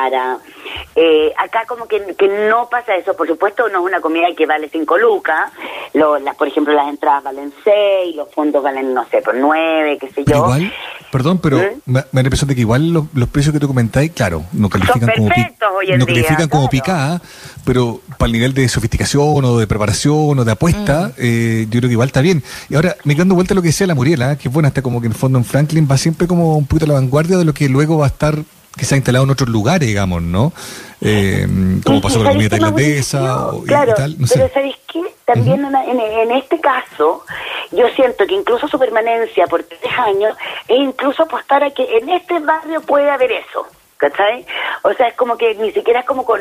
eh, 0.95 1.33
acá 1.37 1.65
como 1.67 1.87
que, 1.87 2.01
no 2.49 2.69
pasa 2.69 2.95
eso, 2.97 3.15
por 3.15 3.27
supuesto 3.27 3.69
no 3.69 3.81
es 3.81 3.85
una 3.85 4.01
comida 4.01 4.27
que 4.37 4.47
vale 4.47 4.69
5 4.69 4.99
lucas, 4.99 5.51
las, 5.93 6.37
por 6.37 6.49
ejemplo 6.49 6.73
las 6.73 6.89
entradas 6.89 7.25
valen 7.25 7.53
6, 7.65 8.17
los 8.17 8.33
fondos 8.33 8.63
valen, 8.63 8.95
no 8.95 9.07
sé, 9.09 9.21
por 9.23 9.35
9, 9.35 9.99
qué 9.99 10.11
sé 10.11 10.25
yo. 10.25 10.37
Igual, 10.37 10.73
perdón, 11.11 11.39
pero 11.39 11.59
¿Mm? 11.59 11.93
me, 11.93 12.01
da 12.01 12.09
la 12.13 12.21
impresión 12.23 12.49
de 12.49 12.55
que 12.55 12.61
igual 12.63 12.93
los, 12.93 13.29
precios 13.29 13.53
que 13.53 13.61
tú 13.61 13.67
comentáis, 13.67 14.13
claro, 14.13 14.45
no 14.53 14.69
califican 14.69 15.11
como, 15.17 15.29
no 15.29 16.07
califican 16.07 16.49
como 16.49 16.69
picada, 16.69 17.21
pero 17.65 18.01
para 18.17 18.27
el 18.27 18.33
nivel 18.33 18.55
de 18.55 18.69
sofisticación 18.69 19.45
o 19.45 19.59
de 19.59 19.67
preparación 19.67 20.39
o 20.39 20.45
de 20.45 20.53
apuesta, 20.53 21.09
mm. 21.09 21.13
eh, 21.19 21.67
yo 21.69 21.81
creo 21.81 21.89
que 21.89 21.93
igual 21.93 22.09
está 22.09 22.21
bien. 22.21 22.43
Y 22.69 22.75
ahora, 22.75 22.97
me 23.05 23.15
dando 23.15 23.35
vuelta 23.35 23.55
a 23.55 23.57
lo 23.57 23.63
que 23.63 23.69
decía 23.69 23.87
la 23.87 23.95
Muriela, 23.95 24.37
que 24.37 24.49
es 24.49 24.55
buena, 24.55 24.69
está 24.69 24.83
como 24.83 25.01
que 25.01 25.07
en 25.07 25.13
el 25.13 25.19
fondo 25.19 25.39
en 25.39 25.45
Franklin 25.45 25.89
va 25.91 25.97
siempre 25.97 26.27
como 26.27 26.57
un 26.57 26.67
poquito 26.67 26.87
a 26.87 26.89
la 26.89 26.95
vanguardia 26.95 27.37
de 27.37 27.45
lo 27.45 27.55
que 27.55 27.69
luego 27.69 27.99
va 27.99 28.07
a 28.07 28.09
estar 28.09 28.37
que 28.77 28.85
se 28.85 28.95
ha 28.95 28.99
instalado 28.99 29.25
en 29.25 29.31
otros 29.31 29.49
lugares, 29.49 29.89
digamos, 29.89 30.23
¿no? 30.23 30.53
Eh, 31.01 31.47
como 31.85 32.01
pasó 32.01 32.17
con 32.17 32.25
la 32.25 32.33
comida 32.33 32.51
tailandesa 32.51 33.51
claro, 33.67 33.93
y 33.93 33.95
tal, 33.95 34.21
no 34.21 34.27
sé. 34.27 34.35
Pero 34.39 34.53
¿sabéis 34.53 34.77
qué? 34.91 35.01
también 35.27 35.65
en, 35.65 36.31
este 36.31 36.61
caso, 36.61 37.25
yo 37.73 37.89
siento 37.91 38.27
que 38.27 38.35
incluso 38.35 38.69
su 38.69 38.79
permanencia 38.79 39.47
por 39.49 39.63
tres 39.65 39.93
años 39.99 40.37
es 40.69 40.79
incluso 40.79 41.25
apostar 41.25 41.65
a 41.65 41.71
que 41.73 41.99
en 41.99 42.09
este 42.09 42.39
barrio 42.39 42.81
puede 42.81 43.11
haber 43.11 43.33
eso, 43.33 43.67
¿cachai? 43.97 44.47
O 44.83 44.93
sea, 44.95 45.09
es 45.09 45.15
como 45.15 45.37
que 45.37 45.57
ni 45.57 45.73
siquiera 45.73 46.01
es 46.01 46.07
como 46.07 46.25
con 46.25 46.41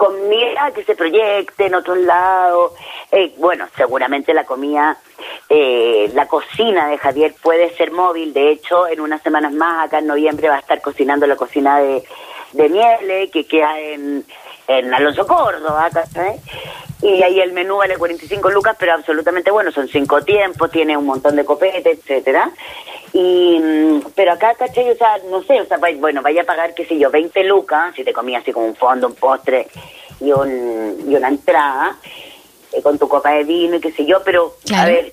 con 0.00 0.30
mira 0.30 0.70
que 0.70 0.82
se 0.82 0.94
proyecte 0.94 1.66
en 1.66 1.74
otros 1.74 1.98
lados. 1.98 2.72
Eh, 3.12 3.34
bueno, 3.36 3.68
seguramente 3.76 4.32
la 4.32 4.44
comida, 4.44 4.96
eh, 5.46 6.10
la 6.14 6.26
cocina 6.26 6.88
de 6.88 6.96
Javier 6.96 7.34
puede 7.42 7.68
ser 7.76 7.92
móvil. 7.92 8.32
De 8.32 8.50
hecho, 8.50 8.88
en 8.88 9.02
unas 9.02 9.20
semanas 9.20 9.52
más, 9.52 9.84
acá 9.84 9.98
en 9.98 10.06
noviembre, 10.06 10.48
va 10.48 10.56
a 10.56 10.60
estar 10.60 10.80
cocinando 10.80 11.26
la 11.26 11.36
cocina 11.36 11.80
de, 11.80 12.02
de 12.52 12.68
Miele, 12.70 13.28
que 13.28 13.44
queda 13.44 13.78
en, 13.78 14.24
en 14.78 14.94
Alonso 14.94 15.26
Córdoba, 15.26 15.88
¿cachai? 15.92 16.38
Y 17.02 17.22
ahí 17.22 17.40
el 17.40 17.52
menú 17.52 17.78
vale 17.78 17.96
45 17.96 18.50
lucas, 18.50 18.76
pero 18.78 18.92
absolutamente 18.92 19.50
bueno, 19.50 19.72
son 19.72 19.88
cinco 19.88 20.22
tiempos, 20.22 20.70
tiene 20.70 20.96
un 20.96 21.06
montón 21.06 21.34
de 21.34 21.44
copete, 21.44 21.90
etcétera. 21.90 22.50
Y, 23.12 23.58
mm, 23.58 24.12
pero 24.14 24.32
acá, 24.32 24.54
¿cachai? 24.54 24.90
O 24.90 24.96
sea, 24.96 25.18
no 25.28 25.42
sé, 25.42 25.60
o 25.60 25.66
sea, 25.66 25.78
bueno, 25.98 26.22
vaya 26.22 26.42
a 26.42 26.46
pagar, 26.46 26.74
qué 26.74 26.84
sé 26.86 26.98
yo, 26.98 27.10
20 27.10 27.42
lucas, 27.44 27.94
si 27.96 28.04
te 28.04 28.12
comías 28.12 28.42
así 28.42 28.52
como 28.52 28.66
un 28.66 28.76
fondo, 28.76 29.08
un 29.08 29.14
postre 29.14 29.66
y, 30.20 30.30
un, 30.30 31.04
y 31.08 31.16
una 31.16 31.28
entrada, 31.28 31.96
eh, 32.72 32.82
con 32.82 32.98
tu 32.98 33.08
copa 33.08 33.32
de 33.32 33.44
vino 33.44 33.76
y 33.76 33.80
qué 33.80 33.90
sé 33.90 34.04
yo, 34.06 34.22
pero, 34.24 34.54
a 34.76 34.84
ver, 34.84 35.12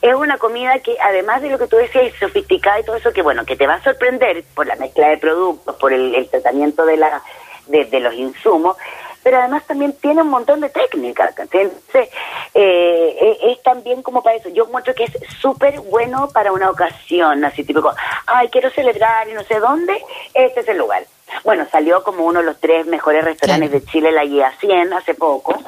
es 0.00 0.14
una 0.14 0.38
comida 0.38 0.78
que 0.78 0.96
además 1.00 1.42
de 1.42 1.50
lo 1.50 1.58
que 1.58 1.66
tú 1.66 1.76
decías, 1.76 2.04
es 2.04 2.14
sofisticada 2.18 2.80
y 2.80 2.84
todo 2.84 2.96
eso, 2.96 3.12
que 3.12 3.22
bueno, 3.22 3.44
que 3.44 3.56
te 3.56 3.66
va 3.66 3.74
a 3.74 3.82
sorprender 3.82 4.44
por 4.54 4.66
la 4.66 4.76
mezcla 4.76 5.08
de 5.08 5.18
productos, 5.18 5.76
por 5.76 5.92
el, 5.92 6.28
tratamiento 6.30 6.86
de, 6.86 6.96
la, 6.96 7.22
de, 7.66 7.84
de 7.84 8.00
los 8.00 8.14
insumos, 8.14 8.76
pero 9.24 9.38
además 9.38 9.64
también 9.66 9.94
tiene 9.94 10.22
un 10.22 10.28
montón 10.28 10.60
de 10.60 10.68
técnicas. 10.68 11.34
Entonces, 11.38 12.10
eh, 12.52 13.38
es 13.42 13.62
también 13.62 14.02
como 14.02 14.22
para 14.22 14.36
eso. 14.36 14.50
Yo 14.50 14.64
encuentro 14.64 14.94
que 14.94 15.04
es 15.04 15.12
súper 15.40 15.80
bueno 15.80 16.28
para 16.32 16.52
una 16.52 16.70
ocasión, 16.70 17.42
así 17.44 17.64
tipo, 17.64 17.90
ay, 18.26 18.48
quiero 18.48 18.70
celebrar 18.70 19.26
y 19.28 19.32
no 19.32 19.42
sé 19.44 19.58
dónde, 19.58 20.00
este 20.34 20.60
es 20.60 20.68
el 20.68 20.76
lugar. 20.76 21.04
Bueno, 21.42 21.66
salió 21.72 22.04
como 22.04 22.26
uno 22.26 22.40
de 22.40 22.46
los 22.46 22.60
tres 22.60 22.86
mejores 22.86 23.24
restaurantes 23.24 23.70
de 23.70 23.84
Chile, 23.84 24.12
la 24.12 24.24
Guía 24.24 24.52
100, 24.60 24.92
hace 24.92 25.14
poco. 25.14 25.58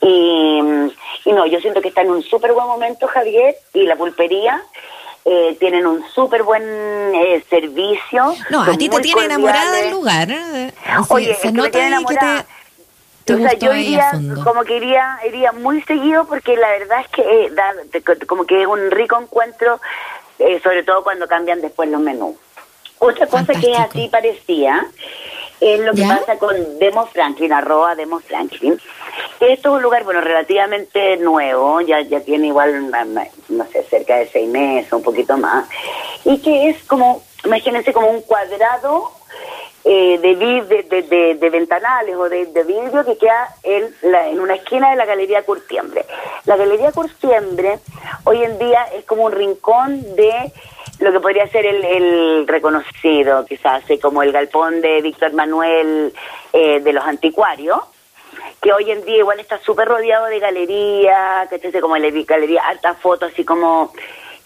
Y, 0.00 0.60
y 1.24 1.32
no, 1.32 1.46
yo 1.46 1.60
siento 1.60 1.80
que 1.80 1.88
está 1.88 2.02
en 2.02 2.10
un 2.10 2.22
súper 2.22 2.52
buen 2.52 2.68
momento, 2.68 3.08
Javier, 3.08 3.56
y 3.72 3.86
la 3.86 3.96
pulpería. 3.96 4.62
Eh, 5.26 5.56
tienen 5.58 5.86
un 5.86 6.04
súper 6.14 6.42
buen 6.42 6.62
eh, 6.62 7.42
servicio. 7.48 8.34
No, 8.50 8.62
a 8.62 8.76
ti 8.76 8.90
te 8.90 9.00
tiene 9.00 9.24
enamorada 9.24 9.72
del 9.72 9.90
lugar. 9.90 10.28
Oye, 11.08 11.34
se 11.34 11.50
nota 11.50 11.70
que 12.06 12.16
te 12.16 12.44
o 13.32 13.38
sea, 13.38 13.54
yo 13.54 13.74
iría, 13.74 14.10
como 14.44 14.64
que 14.64 14.76
iría, 14.76 15.18
iría 15.26 15.52
muy 15.52 15.80
seguido 15.82 16.26
porque 16.26 16.56
la 16.56 16.68
verdad 16.70 17.00
es 17.00 17.08
que 17.08 17.22
eh, 17.22 17.50
da, 17.52 17.72
como 18.26 18.44
que 18.44 18.62
es 18.62 18.66
un 18.66 18.90
rico 18.90 19.18
encuentro, 19.18 19.80
eh, 20.38 20.60
sobre 20.62 20.82
todo 20.82 21.02
cuando 21.02 21.26
cambian 21.26 21.62
después 21.62 21.88
los 21.88 22.02
menús. 22.02 22.36
Otra 22.98 23.26
cosa 23.26 23.54
que 23.54 23.72
es 23.72 23.78
así 23.78 24.08
parecía 24.08 24.86
es 25.60 25.80
lo 25.80 25.94
que 25.94 26.02
pasa 26.02 26.38
con 26.38 26.78
Demo 26.78 27.06
Franklin, 27.06 27.52
arroba 27.52 27.94
Demo 27.94 28.20
Franklin. 28.20 28.78
Esto 29.40 29.68
es 29.68 29.74
un 29.76 29.82
lugar, 29.82 30.04
bueno, 30.04 30.20
relativamente 30.20 31.16
nuevo, 31.18 31.80
ya, 31.80 32.00
ya 32.00 32.20
tiene 32.20 32.48
igual, 32.48 32.90
no 33.48 33.64
sé, 33.66 33.82
cerca 33.84 34.16
de 34.16 34.26
seis 34.28 34.48
meses, 34.48 34.92
un 34.92 35.02
poquito 35.02 35.36
más, 35.36 35.68
y 36.24 36.40
que 36.40 36.70
es 36.70 36.82
como, 36.84 37.22
imagínense 37.44 37.92
como 37.92 38.08
un 38.08 38.22
cuadrado 38.22 39.12
eh, 39.84 40.18
de, 40.18 41.34
de, 41.34 41.50
ventanales 41.50 42.16
o 42.16 42.28
de, 42.28 42.46
vidrio 42.66 43.04
que 43.04 43.18
queda 43.18 43.48
en, 43.62 43.94
la, 44.02 44.28
en 44.28 44.40
una 44.40 44.54
esquina 44.54 44.90
de 44.90 44.96
la 44.96 45.04
Galería 45.04 45.42
Curtiembre. 45.42 46.06
La 46.46 46.56
Galería 46.56 46.90
Curtiembre 46.90 47.80
hoy 48.24 48.42
en 48.42 48.58
día 48.58 48.84
es 48.96 49.04
como 49.04 49.24
un 49.24 49.32
rincón 49.32 50.16
de 50.16 50.52
lo 51.00 51.12
que 51.12 51.20
podría 51.20 51.46
ser 51.48 51.66
el, 51.66 52.46
reconocido, 52.46 53.44
quizás, 53.44 53.84
como 54.00 54.22
el 54.22 54.32
galpón 54.32 54.80
de 54.80 55.02
Víctor 55.02 55.34
Manuel 55.34 56.14
eh, 56.52 56.80
de 56.80 56.92
los 56.92 57.04
anticuarios, 57.04 57.78
que 58.64 58.72
hoy 58.72 58.90
en 58.90 59.04
día 59.04 59.18
igual 59.18 59.38
está 59.38 59.58
súper 59.58 59.86
rodeado 59.86 60.24
de 60.24 60.40
galerías, 60.40 61.46
que 61.50 61.60
es 61.62 61.82
como 61.82 61.98
la 61.98 62.08
galería, 62.08 62.62
altas 62.66 62.96
fotos, 62.98 63.30
así 63.30 63.44
como 63.44 63.92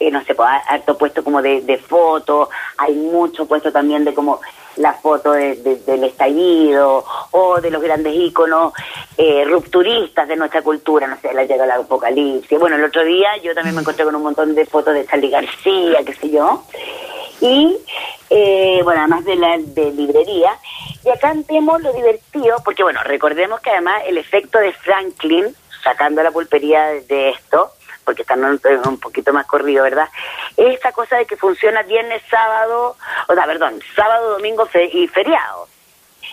eh, 0.00 0.10
no 0.10 0.24
sé, 0.24 0.34
pues, 0.34 0.48
harto 0.66 0.98
puesto 0.98 1.22
como 1.22 1.40
de, 1.40 1.60
de 1.60 1.78
fotos, 1.78 2.48
hay 2.78 2.94
mucho 2.94 3.46
puesto 3.46 3.70
también 3.70 4.04
de 4.04 4.14
como 4.14 4.40
la 4.76 4.92
foto 4.94 5.32
del 5.32 6.04
estallido 6.04 7.04
o 7.30 7.60
de 7.60 7.70
los 7.70 7.80
grandes 7.80 8.14
íconos 8.14 8.72
eh, 9.16 9.44
rupturistas 9.44 10.26
de 10.26 10.36
nuestra 10.36 10.62
cultura, 10.62 11.06
no 11.06 11.16
sé, 11.20 11.32
la 11.32 11.44
llega 11.44 11.66
la 11.66 11.76
apocalipsis. 11.76 12.58
Bueno, 12.58 12.74
el 12.74 12.84
otro 12.84 13.04
día 13.04 13.36
yo 13.42 13.54
también 13.54 13.76
me 13.76 13.82
encontré 13.82 14.04
con 14.04 14.16
un 14.16 14.22
montón 14.22 14.54
de 14.54 14.66
fotos 14.66 14.94
de 14.94 15.06
Charlie 15.06 15.30
García, 15.30 15.98
qué 16.04 16.14
sé 16.14 16.30
yo, 16.30 16.64
y 17.40 17.76
eh, 18.30 18.80
bueno, 18.84 19.00
además 19.00 19.24
de 19.24 19.36
la 19.36 19.58
de 19.58 19.92
librería, 19.92 20.52
y 21.08 21.10
acá 21.10 21.32
vemos 21.48 21.80
lo 21.80 21.92
divertido, 21.92 22.56
porque 22.64 22.82
bueno, 22.82 23.00
recordemos 23.02 23.60
que 23.60 23.70
además 23.70 24.02
el 24.06 24.18
efecto 24.18 24.58
de 24.58 24.72
Franklin, 24.72 25.54
sacando 25.82 26.22
la 26.22 26.30
pulpería 26.30 26.84
de 27.08 27.30
esto, 27.30 27.72
porque 28.04 28.22
están 28.22 28.44
un 28.44 29.00
poquito 29.00 29.32
más 29.32 29.46
corrido, 29.46 29.84
¿verdad? 29.84 30.08
Esta 30.56 30.92
cosa 30.92 31.16
de 31.16 31.26
que 31.26 31.36
funciona 31.36 31.82
viernes, 31.82 32.22
sábado, 32.30 32.96
o 33.26 33.34
sea, 33.34 33.46
perdón, 33.46 33.80
sábado, 33.96 34.32
domingo 34.32 34.68
y 34.92 35.06
feriado. 35.08 35.68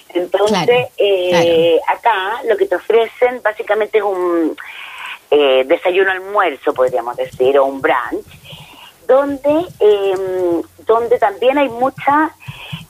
Entonces, 0.09 0.87
eh, 0.97 1.79
acá 1.87 2.41
lo 2.45 2.55
que 2.57 2.65
te 2.65 2.75
ofrecen 2.75 3.41
básicamente 3.41 3.97
es 3.97 4.03
un 4.03 4.57
eh, 5.31 5.63
desayuno 5.65 6.11
almuerzo, 6.11 6.73
podríamos 6.73 7.15
decir, 7.17 7.57
o 7.59 7.65
un 7.65 7.81
brunch, 7.81 8.25
donde, 9.07 9.65
eh, 9.79 10.61
donde 10.85 11.17
también 11.19 11.57
hay 11.57 11.69
mucha 11.69 12.33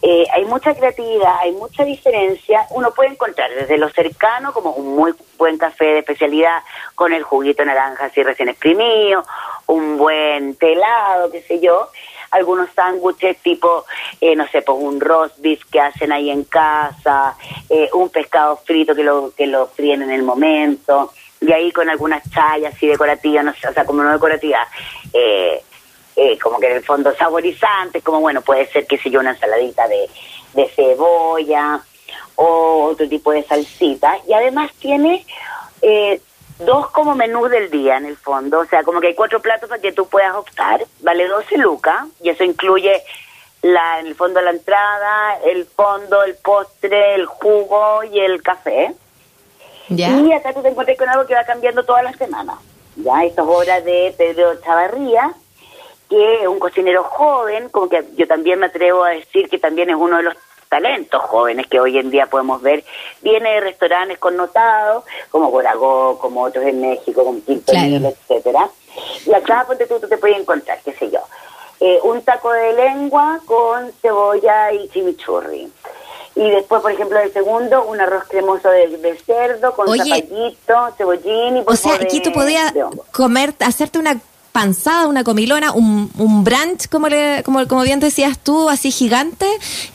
eh, 0.01 0.27
hay 0.33 0.45
mucha 0.45 0.75
creatividad, 0.75 1.37
hay 1.39 1.51
mucha 1.53 1.83
diferencia. 1.83 2.67
Uno 2.71 2.91
puede 2.93 3.09
encontrar 3.09 3.49
desde 3.55 3.77
lo 3.77 3.89
cercano, 3.89 4.53
como 4.53 4.71
un 4.71 4.95
muy 4.95 5.13
buen 5.37 5.57
café 5.57 5.85
de 5.85 5.99
especialidad 5.99 6.61
con 6.93 7.11
el 7.11 7.23
juguito 7.23 7.65
naranja 7.65 8.05
así 8.05 8.21
recién 8.21 8.49
exprimido, 8.49 9.25
un 9.65 9.97
buen 9.97 10.55
telado, 10.57 11.31
qué 11.31 11.41
sé 11.41 11.59
yo, 11.59 11.89
algunos 12.29 12.69
sándwiches 12.75 13.37
tipo, 13.37 13.85
eh, 14.21 14.35
no 14.35 14.47
sé, 14.47 14.61
pues 14.61 14.77
un 14.79 14.99
roast 14.99 15.39
beef 15.39 15.63
que 15.71 15.79
hacen 15.79 16.11
ahí 16.11 16.29
en 16.29 16.43
casa, 16.43 17.35
eh, 17.69 17.89
un 17.93 18.09
pescado 18.09 18.57
frito 18.57 18.93
que 18.93 19.03
lo, 19.03 19.33
que 19.35 19.47
lo 19.47 19.67
fríen 19.67 20.03
en 20.03 20.11
el 20.11 20.21
momento, 20.21 21.13
y 21.41 21.51
ahí 21.51 21.71
con 21.71 21.89
algunas 21.89 22.21
chayas 22.29 22.75
así 22.75 22.87
decorativas, 22.87 23.43
no 23.43 23.53
sé, 23.53 23.67
o 23.67 23.73
sea, 23.73 23.85
como 23.85 24.03
no 24.03 24.11
decorativas, 24.11 24.67
eh, 25.13 25.63
eh, 26.15 26.37
como 26.39 26.59
que 26.59 26.67
en 26.67 26.77
el 26.77 26.83
fondo 26.83 27.13
saborizantes, 27.15 28.03
como 28.03 28.21
bueno, 28.21 28.41
puede 28.41 28.67
ser, 28.67 28.87
qué 28.87 28.97
sé 28.97 29.09
yo, 29.09 29.19
una 29.19 29.31
ensaladita 29.31 29.87
de, 29.87 30.09
de 30.53 30.69
cebolla 30.69 31.81
o 32.35 32.85
otro 32.91 33.07
tipo 33.07 33.31
de 33.31 33.43
salsita. 33.43 34.17
Y 34.27 34.33
además 34.33 34.71
tiene 34.79 35.25
eh, 35.81 36.21
dos 36.59 36.89
como 36.91 37.15
menús 37.15 37.49
del 37.49 37.69
día 37.69 37.97
en 37.97 38.05
el 38.05 38.17
fondo, 38.17 38.59
o 38.59 38.65
sea, 38.65 38.83
como 38.83 39.01
que 39.01 39.07
hay 39.07 39.15
cuatro 39.15 39.41
platos 39.41 39.69
para 39.69 39.81
que 39.81 39.91
tú 39.91 40.07
puedas 40.07 40.35
optar, 40.35 40.85
vale 41.01 41.27
12 41.27 41.57
lucas, 41.57 42.05
y 42.21 42.29
eso 42.29 42.43
incluye 42.43 43.03
la, 43.61 43.99
en 43.99 44.07
el 44.07 44.15
fondo 44.15 44.41
la 44.41 44.51
entrada, 44.51 45.39
el 45.45 45.65
fondo, 45.65 46.23
el 46.23 46.35
postre, 46.35 47.15
el 47.15 47.25
jugo 47.25 48.03
y 48.03 48.19
el 48.19 48.41
café. 48.41 48.93
Y 49.89 50.31
acá 50.33 50.53
tú 50.53 50.61
te 50.61 50.69
encuentras 50.69 50.97
con 50.97 51.09
algo 51.09 51.27
que 51.27 51.35
va 51.35 51.43
cambiando 51.43 51.83
todas 51.83 52.03
las 52.03 52.15
semanas. 52.15 52.57
Ya, 52.95 53.23
estas 53.23 53.45
obras 53.45 53.83
de 53.83 54.15
Pedro 54.17 54.55
Chavarría, 54.61 55.33
que 56.09 56.47
un 56.47 56.59
cocinero 56.59 57.03
joven, 57.03 57.69
como 57.69 57.89
que 57.89 58.03
yo 58.15 58.27
también 58.27 58.59
me 58.59 58.67
atrevo 58.67 59.03
a 59.03 59.11
decir 59.11 59.49
que 59.49 59.59
también 59.59 59.89
es 59.89 59.95
uno 59.95 60.17
de 60.17 60.23
los 60.23 60.35
talentos 60.69 61.21
jóvenes 61.23 61.67
que 61.67 61.79
hoy 61.79 61.97
en 61.97 62.09
día 62.09 62.27
podemos 62.27 62.61
ver, 62.61 62.83
viene 63.21 63.49
de 63.51 63.61
restaurantes 63.61 64.17
connotados, 64.17 65.03
como 65.29 65.51
Boragó, 65.51 66.17
como 66.19 66.43
otros 66.43 66.65
en 66.65 66.81
México, 66.81 67.23
como 67.23 67.41
Quinto 67.41 67.71
etcétera. 67.73 68.69
Y 69.25 69.33
acá, 69.33 69.65
ponte 69.67 69.87
tú, 69.87 69.99
tú 69.99 70.07
te 70.07 70.17
puedes 70.17 70.37
encontrar, 70.37 70.79
qué 70.83 70.93
sé 70.93 71.11
yo, 71.11 71.19
eh, 71.79 71.99
un 72.03 72.21
taco 72.21 72.51
de 72.51 72.73
lengua 72.73 73.39
con 73.45 73.91
cebolla 74.01 74.71
y 74.71 74.89
chimichurri. 74.89 75.71
Y 76.35 76.49
después, 76.49 76.81
por 76.81 76.91
ejemplo, 76.91 77.17
el 77.19 77.31
segundo, 77.31 77.85
un 77.85 78.01
arroz 78.01 78.25
cremoso 78.25 78.69
de, 78.69 79.17
cerdo 79.25 79.73
con 79.73 79.87
zapallito, 79.87 80.89
cebollín 80.97 81.57
y 81.57 81.63
O 81.65 81.75
sea, 81.77 81.95
aquí 81.95 82.19
tú 82.19 82.33
podías 82.33 82.73
comer, 83.13 83.53
hacerte 83.61 83.99
una 83.99 84.19
panzada, 84.55 85.07
una 85.07 85.25
comilona, 85.25 85.73
un, 85.73 86.09
un 86.17 86.45
brunch, 86.45 86.87
como, 86.89 87.09
le, 87.09 87.43
como, 87.43 87.67
como 87.67 87.81
bien 87.81 87.99
decías 87.99 88.39
tú, 88.39 88.69
así 88.69 88.89
gigante, 88.89 89.45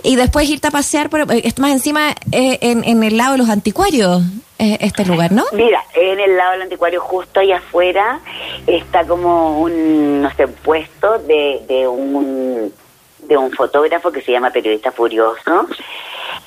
y 0.02 0.16
después 0.16 0.50
irte 0.50 0.68
a 0.68 0.70
pasear, 0.70 1.08
por, 1.08 1.22
eh, 1.32 1.50
más 1.56 1.70
encima 1.70 2.10
eh, 2.30 2.58
en, 2.60 2.84
en, 2.84 3.02
el 3.02 3.16
lado 3.16 3.32
de 3.32 3.38
los 3.38 3.48
anticuarios, 3.48 4.20
eh, 4.58 4.76
este 4.82 5.06
lugar, 5.06 5.32
¿no? 5.32 5.44
Mira, 5.52 5.82
en 5.94 6.20
el 6.20 6.36
lado 6.36 6.52
del 6.52 6.62
anticuario, 6.62 7.00
justo 7.00 7.40
ahí 7.40 7.52
afuera, 7.52 8.20
está 8.66 9.06
como 9.06 9.60
un, 9.60 10.20
no 10.20 10.30
sé, 10.34 10.46
puesto 10.46 11.18
de, 11.20 11.62
de 11.66 11.88
un 11.88 12.70
de 13.22 13.36
un 13.36 13.52
fotógrafo 13.52 14.10
que 14.10 14.22
se 14.22 14.32
llama 14.32 14.50
Periodista 14.50 14.90
Furioso 14.90 15.68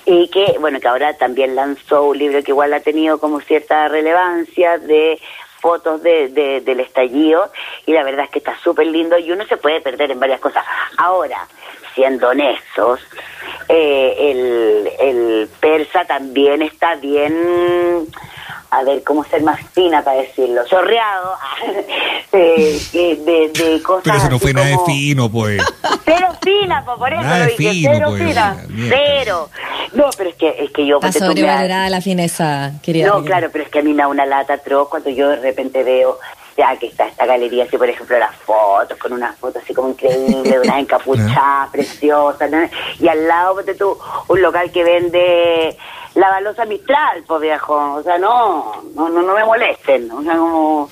y 0.06 0.28
que, 0.28 0.58
bueno, 0.60 0.80
que 0.80 0.88
ahora 0.88 1.14
también 1.14 1.56
lanzó 1.56 2.04
un 2.04 2.18
libro 2.18 2.44
que 2.44 2.52
igual 2.52 2.74
ha 2.74 2.82
tenido 2.82 3.20
como 3.20 3.40
cierta 3.40 3.88
relevancia 3.88 4.78
de 4.78 5.20
fotos 5.64 6.04
de, 6.04 6.28
del 6.60 6.80
estallido 6.82 7.50
y 7.86 7.94
la 7.94 8.04
verdad 8.04 8.26
es 8.26 8.32
que 8.32 8.40
está 8.40 8.54
súper 8.62 8.86
lindo 8.86 9.18
y 9.18 9.32
uno 9.32 9.46
se 9.46 9.56
puede 9.56 9.80
perder 9.80 10.12
en 10.12 10.20
varias 10.20 10.42
cosas. 10.42 10.66
Ahora, 10.98 11.48
siendo 11.96 12.28
honestos, 12.28 13.00
eh, 13.70 14.14
el, 14.20 14.90
el 15.00 15.50
persa 15.62 16.04
también 16.04 16.62
está 16.64 16.96
bien 16.96 18.08
a 18.74 18.84
ver, 18.84 19.04
¿cómo 19.04 19.24
ser 19.24 19.44
más 19.44 19.60
fina 19.74 20.04
para 20.04 20.22
decirlo? 20.22 20.66
Chorreado 20.66 21.38
eh, 22.32 22.80
de, 22.92 23.52
de, 23.54 23.84
cosas. 23.84 24.04
Pero 24.04 24.18
eso 24.18 24.30
no 24.30 24.40
fue 24.40 24.54
nada 24.54 24.68
de 24.68 24.80
fino, 24.86 25.32
pues. 25.32 25.62
Cero 26.04 26.28
fina, 26.44 26.84
pues, 26.84 26.98
por 26.98 27.14
eso 27.14 27.22
lo 27.22 27.46
dije. 27.46 27.90
cero 27.94 28.08
pues, 28.10 28.24
fina. 28.24 28.58
Cero. 28.90 29.50
No, 29.94 30.10
pero 30.18 30.30
es 30.32 30.36
que, 30.36 30.56
es 30.60 30.72
que 30.72 30.86
yo. 30.88 31.00
Está 31.02 31.12
sobrevalorada 31.12 31.90
la 31.90 32.02
fineza, 32.02 32.72
querida. 32.82 33.08
No, 33.08 33.24
claro, 33.24 33.50
pero 33.52 33.64
es 33.66 33.70
que 33.70 33.80
a 33.80 33.84
mí 33.84 33.94
me 33.94 34.02
da 34.02 34.08
una 34.08 34.26
lata 34.26 34.54
atroz 34.54 34.90
cuando 34.90 35.12
yo 35.12 35.30
de 35.30 35.38
repente 35.38 35.84
veo 35.84 36.20
ya 36.58 36.76
que 36.78 36.88
está 36.88 37.08
esta 37.08 37.26
galería, 37.26 37.64
así 37.64 37.78
por 37.78 37.90
ejemplo 37.90 38.18
las 38.20 38.36
fotos, 38.36 38.98
con 39.00 39.14
unas 39.14 39.36
fotos 39.38 39.64
así 39.64 39.74
como 39.74 39.90
increíbles, 39.90 40.44
de 40.44 40.60
unas 40.60 40.78
encapuchadas 40.80 41.70
preciosas, 41.72 42.52
y 43.00 43.08
al 43.08 43.28
lado, 43.28 43.56
pues, 43.56 43.78
tú, 43.78 43.98
un 44.28 44.42
local 44.42 44.72
que 44.72 44.84
vende 44.84 45.78
la 46.16 46.30
balosa 46.30 46.66
Mistral, 46.66 47.24
pues 47.28 47.42
viejo. 47.42 47.96
O 47.96 48.04
sea, 48.04 48.18
no, 48.18 48.84
no, 48.96 49.10
no, 49.10 49.34
me 49.34 49.46
molesten. 49.46 50.12
O 50.12 50.24
sea, 50.24 50.36
como... 50.36 50.90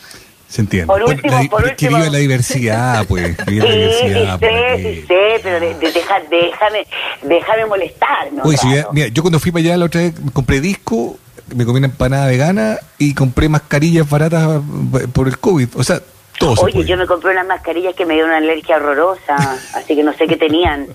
Se 0.47 0.61
entiende. 0.61 0.87
Por 0.87 1.01
último, 1.01 1.31
la, 1.33 1.49
por 1.49 1.63
último. 1.63 1.77
Que 1.77 1.87
viva 1.87 2.09
la 2.09 2.17
diversidad, 2.17 3.05
pues. 3.07 3.37
sí, 3.47 3.55
la 3.55 3.65
diversidad, 3.65 4.33
sí, 4.33 4.39
pues, 4.39 4.81
sí, 4.81 5.05
sí, 5.07 5.39
pero 5.41 5.59
de, 5.61 5.73
de, 5.75 5.91
deja, 5.91 6.19
déjame, 6.29 6.87
déjame 7.21 7.65
molestar. 7.67 8.33
¿no? 8.33 8.43
Oye, 8.43 8.85
mira, 8.91 9.07
yo 9.07 9.21
cuando 9.21 9.39
fui 9.39 9.51
para 9.51 9.63
allá 9.63 9.77
la 9.77 9.85
otra 9.85 10.01
vez 10.01 10.13
compré 10.33 10.59
disco, 10.59 11.17
me 11.55 11.65
comí 11.65 11.77
una 11.77 11.87
empanada 11.87 12.27
vegana 12.27 12.77
y 12.97 13.13
compré 13.13 13.47
mascarillas 13.47 14.09
baratas 14.09 14.61
por 15.13 15.27
el 15.27 15.37
COVID. 15.37 15.69
O 15.75 15.83
sea, 15.83 16.01
Oye, 16.61 16.85
yo 16.85 16.97
me 16.97 17.05
compré 17.05 17.31
unas 17.31 17.45
mascarillas 17.45 17.95
que 17.95 18.05
me 18.05 18.15
dio 18.15 18.25
una 18.25 18.37
alergia 18.37 18.77
horrorosa, 18.77 19.35
así 19.73 19.95
que 19.95 20.03
no 20.03 20.13
sé 20.13 20.27
qué 20.27 20.37
tenían. 20.37 20.87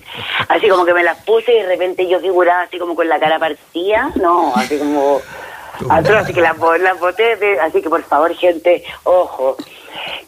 Así 0.47 0.67
como 0.67 0.85
que 0.85 0.93
me 0.93 1.03
las 1.03 1.17
puse 1.23 1.53
y 1.53 1.61
de 1.61 1.67
repente 1.67 2.07
yo 2.07 2.19
figuraba 2.19 2.63
así 2.63 2.77
como 2.77 2.95
con 2.95 3.07
la 3.07 3.19
cara 3.19 3.39
partida, 3.39 4.11
no, 4.15 4.53
así 4.55 4.77
como 4.77 5.21
así 5.89 6.33
que 6.33 6.41
las, 6.41 6.57
las 6.79 6.99
boté, 6.99 7.59
así 7.61 7.81
que 7.81 7.89
por 7.89 8.03
favor, 8.03 8.33
gente, 8.35 8.83
ojo. 9.03 9.57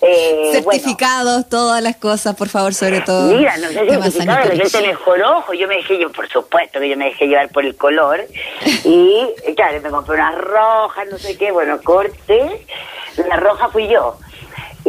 Eh, 0.01 0.51
Certificados, 0.53 1.47
todas 1.47 1.81
las 1.81 1.97
cosas, 1.97 2.35
por 2.35 2.49
favor, 2.49 2.73
sobre 2.73 3.01
todo. 3.01 3.33
Mira, 3.35 3.55
no 3.57 3.67
sé 3.67 3.85
certificado, 3.85 4.53
yo 4.53 4.69
te 4.69 4.81
mejor 4.81 5.21
ojo, 5.21 5.53
yo 5.53 5.67
me 5.67 5.75
dejé, 5.75 5.99
yo, 5.99 6.11
por 6.11 6.27
supuesto 6.29 6.79
que 6.79 6.89
yo 6.89 6.97
me 6.97 7.05
dejé 7.05 7.27
llevar 7.27 7.49
por 7.49 7.65
el 7.65 7.75
color, 7.75 8.25
y 8.83 9.27
claro, 9.55 9.79
me 9.81 9.89
compré 9.89 10.15
unas 10.15 10.35
rojas, 10.35 11.07
no 11.11 11.17
sé 11.17 11.37
qué, 11.37 11.51
bueno, 11.51 11.79
corte, 11.83 12.65
la 13.27 13.35
roja 13.35 13.69
fui 13.69 13.87
yo. 13.87 14.17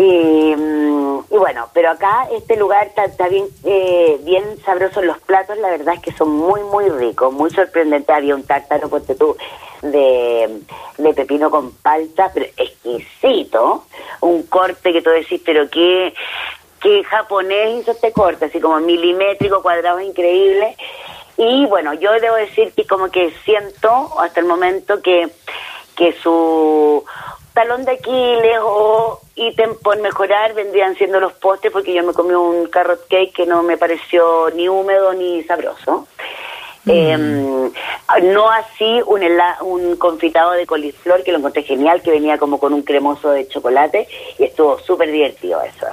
Y, 0.01 0.57
mm, 0.57 1.25
y, 1.31 1.37
bueno, 1.37 1.69
pero 1.75 1.91
acá 1.91 2.27
este 2.33 2.57
lugar 2.57 2.91
está, 2.97 3.29
bien, 3.29 3.47
eh, 3.65 4.19
bien 4.23 4.45
sabroso. 4.65 5.03
Los 5.03 5.19
platos, 5.19 5.59
la 5.59 5.69
verdad 5.69 5.95
es 5.97 6.01
que 6.01 6.13
son 6.13 6.31
muy, 6.31 6.63
muy 6.63 6.89
ricos, 6.89 7.31
muy 7.35 7.51
sorprendentes. 7.51 8.09
Había 8.09 8.35
un 8.35 8.45
tártaro, 8.45 8.89
ponte 8.89 9.15
tú, 9.15 9.37
de, 9.83 10.63
de 10.97 11.13
pepino 11.13 11.51
con 11.51 11.73
palta, 11.73 12.31
pero 12.33 12.47
exquisito. 12.57 13.85
Un 14.23 14.45
corte 14.45 14.91
que 14.91 15.03
tú 15.03 15.11
decís, 15.11 15.43
pero 15.45 15.69
qué, 15.69 16.15
qué 16.81 17.05
japonés 17.05 17.83
hizo 17.83 17.91
este 17.91 18.13
corte, 18.13 18.47
así 18.47 18.59
como 18.59 18.81
milimétrico, 18.81 19.61
cuadrado, 19.61 20.01
increíble. 20.01 20.77
Y 21.37 21.67
bueno, 21.67 21.93
yo 21.93 22.11
debo 22.13 22.37
decir 22.37 22.73
que 22.75 22.87
como 22.87 23.11
que 23.11 23.35
siento 23.45 24.19
hasta 24.19 24.41
el 24.41 24.47
momento 24.47 25.03
que, 25.03 25.29
que 25.95 26.15
su 26.23 27.05
talón 27.61 27.85
de 27.85 27.93
Aquiles 27.93 28.59
o 28.63 29.21
ítem 29.37 29.75
por 29.83 30.01
mejorar 30.01 30.55
vendrían 30.55 30.97
siendo 30.97 31.21
los 31.21 31.35
postres 31.35 31.71
porque 31.71 31.93
yo 31.93 32.03
me 32.03 32.15
comí 32.15 32.33
un 32.33 32.69
carrot 32.69 33.07
cake 33.07 33.35
que 33.35 33.45
no 33.45 33.63
me 33.63 33.77
pareció 33.77 34.49
ni 34.55 34.67
húmedo 34.67 35.13
ni 35.13 35.43
sabroso. 35.45 36.09
Mm. 36.87 36.91
Em, 36.91 37.73
no 38.33 38.51
así 38.51 39.03
un, 39.07 39.21
un 39.61 39.97
confitado 39.97 40.53
de 40.53 40.65
coliflor 40.65 41.23
que 41.23 41.33
lo 41.33 41.39
encontré 41.39 41.63
genial, 41.63 42.01
que 42.01 42.11
venía 42.11 42.39
como 42.39 42.59
con 42.59 42.73
un 42.73 42.83
cremoso 42.83 43.31
de 43.31 43.47
chocolate 43.47 44.09
y 44.39 44.45
estuvo 44.45 44.79
súper 44.79 45.13
divertido 45.13 45.61
eso. 45.63 45.87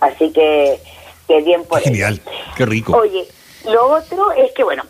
Así 0.00 0.32
que, 0.32 0.80
que 1.28 1.40
bien 1.42 1.62
por 1.66 1.80
Genial, 1.82 2.20
qué 2.56 2.66
rico. 2.66 2.96
Oye, 2.96 3.28
lo 3.66 3.92
otro 3.92 4.32
es 4.32 4.52
que, 4.54 4.64
bueno... 4.64 4.82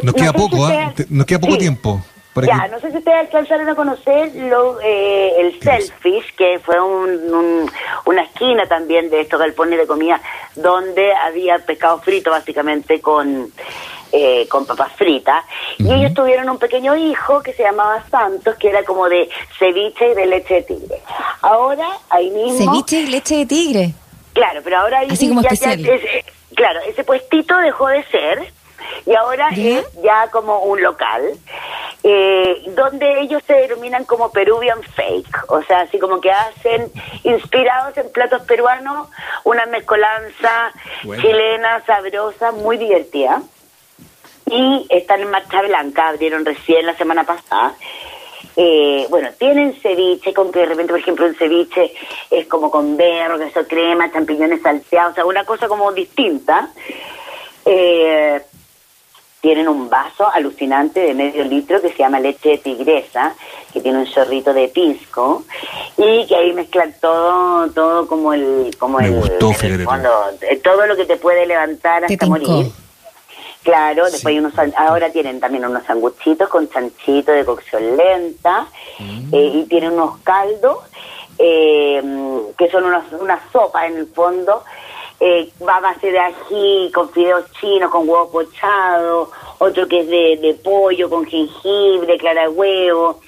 Nos 0.00 0.14
queda 0.14 0.32
poco, 0.32 0.64
¿ah? 0.64 0.94
Nos 1.08 1.26
queda 1.26 1.40
poco 1.40 1.58
tiempo 1.58 2.00
ya, 2.42 2.68
no 2.68 2.80
sé 2.80 2.90
si 2.90 2.98
ustedes 2.98 3.18
alcanzaron 3.18 3.68
a 3.68 3.74
conocer 3.74 4.34
lo, 4.34 4.80
eh, 4.80 5.40
el 5.40 5.60
Selfish, 5.60 6.34
que 6.36 6.58
fue 6.58 6.80
un, 6.80 7.70
una 8.06 8.22
esquina 8.22 8.66
también 8.66 9.08
de 9.10 9.20
estos 9.20 9.38
galpones 9.38 9.78
de 9.78 9.86
comida, 9.86 10.20
donde 10.56 11.12
había 11.14 11.58
pescado 11.58 12.00
frito 12.00 12.30
básicamente 12.30 13.00
con, 13.00 13.52
eh, 14.12 14.48
con 14.48 14.66
papas 14.66 14.92
fritas. 14.92 15.44
Y 15.78 15.92
ellos 15.92 16.12
tuvieron 16.14 16.48
un 16.50 16.58
pequeño 16.58 16.96
hijo 16.96 17.42
que 17.42 17.52
se 17.52 17.62
llamaba 17.62 18.02
Santos, 18.10 18.56
que 18.56 18.68
era 18.68 18.84
como 18.84 19.08
de 19.08 19.28
ceviche 19.58 20.10
y 20.10 20.14
de 20.14 20.26
leche 20.26 20.54
de 20.54 20.62
tigre. 20.62 21.02
Ahora, 21.42 21.88
ahí 22.10 22.30
mismo... 22.30 22.58
Ceviche 22.58 23.00
y 23.00 23.06
leche 23.06 23.36
de 23.38 23.46
tigre. 23.46 23.94
Claro, 24.32 24.60
pero 24.64 24.78
ahora... 24.78 25.00
Ahí 25.00 25.08
Así 25.10 25.28
como 25.28 25.40
especial. 25.40 25.80
claro, 26.54 26.80
ese 26.86 27.04
puestito 27.04 27.56
dejó 27.58 27.88
de 27.88 28.02
ser 28.04 28.52
y 29.06 29.14
ahora 29.14 29.48
es 29.50 29.84
ya 30.02 30.28
como 30.30 30.60
un 30.60 30.82
local 30.82 31.22
eh, 32.06 32.62
donde 32.76 33.22
ellos 33.22 33.42
se 33.46 33.54
denominan 33.54 34.04
como 34.04 34.30
Peruvian 34.30 34.82
Fake, 34.82 35.50
o 35.50 35.62
sea, 35.62 35.80
así 35.80 35.98
como 35.98 36.20
que 36.20 36.30
hacen, 36.30 36.92
inspirados 37.22 37.96
en 37.96 38.12
platos 38.12 38.42
peruanos, 38.42 39.08
una 39.44 39.64
mezcolanza 39.64 40.70
chilena, 41.02 41.82
sabrosa, 41.86 42.52
muy 42.52 42.76
divertida. 42.76 43.40
Y 44.46 44.86
están 44.90 45.22
en 45.22 45.30
Marcha 45.30 45.62
Blanca, 45.62 46.08
abrieron 46.08 46.44
recién 46.44 46.84
la 46.84 46.94
semana 46.94 47.24
pasada. 47.24 47.74
Eh, 48.54 49.06
bueno, 49.08 49.30
tienen 49.38 49.74
ceviche, 49.80 50.34
con 50.34 50.52
que 50.52 50.58
de 50.58 50.66
repente, 50.66 50.92
por 50.92 51.00
ejemplo, 51.00 51.24
un 51.24 51.34
ceviche 51.34 51.90
es 52.30 52.46
como 52.48 52.70
con 52.70 52.98
berro, 52.98 53.38
queso 53.38 53.66
crema, 53.66 54.12
champiñones 54.12 54.60
salteados, 54.60 55.12
o 55.12 55.14
sea, 55.14 55.24
una 55.24 55.44
cosa 55.46 55.68
como 55.68 55.90
distinta. 55.90 56.68
Eh, 57.64 58.42
tienen 59.44 59.68
un 59.68 59.90
vaso 59.90 60.26
alucinante 60.32 61.00
de 61.00 61.12
medio 61.12 61.44
litro 61.44 61.78
que 61.82 61.90
se 61.90 61.98
llama 61.98 62.18
leche 62.18 62.48
de 62.48 62.58
tigresa, 62.58 63.34
que 63.74 63.82
tiene 63.82 63.98
un 63.98 64.06
chorrito 64.06 64.54
de 64.54 64.68
pisco 64.68 65.44
y 65.98 66.26
que 66.26 66.34
ahí 66.34 66.54
mezclan 66.54 66.94
todo, 66.98 67.70
todo 67.72 68.06
como 68.06 68.32
el, 68.32 68.74
como 68.78 69.00
el, 69.00 69.12
eh, 69.12 70.60
todo 70.64 70.86
lo 70.86 70.96
que 70.96 71.04
te 71.04 71.18
puede 71.18 71.44
levantar 71.44 72.06
hasta 72.06 72.24
morir. 72.26 72.72
Claro, 73.62 74.04
después 74.04 74.32
hay 74.32 74.38
unos, 74.38 74.54
ahora 74.78 75.10
tienen 75.10 75.40
también 75.40 75.66
unos 75.66 75.84
sanguchitos 75.84 76.48
con 76.48 76.66
chanchito 76.70 77.30
de 77.30 77.44
cocción 77.44 77.98
lenta 77.98 78.66
mm. 78.98 79.28
eh, 79.30 79.50
y 79.56 79.64
tienen 79.64 79.92
unos 79.92 80.20
caldos 80.24 80.78
eh, 81.36 82.02
que 82.56 82.70
son 82.70 82.84
unas, 82.84 83.12
una 83.12 83.38
sopa 83.52 83.86
en 83.86 83.98
el 83.98 84.06
fondo 84.06 84.64
eh, 85.20 85.50
va 85.66 85.76
a 85.76 85.80
base 85.80 86.10
de 86.10 86.18
ají, 86.18 86.90
con 86.92 87.10
fideos 87.10 87.44
chinos, 87.60 87.90
con 87.90 88.08
huevo 88.08 88.30
pochado, 88.30 89.30
otro 89.58 89.86
que 89.88 90.00
es 90.00 90.08
de, 90.08 90.38
de 90.40 90.54
pollo, 90.54 91.08
con 91.08 91.24
jengibre, 91.26 92.18
clara 92.18 92.50
huevo, 92.50 93.20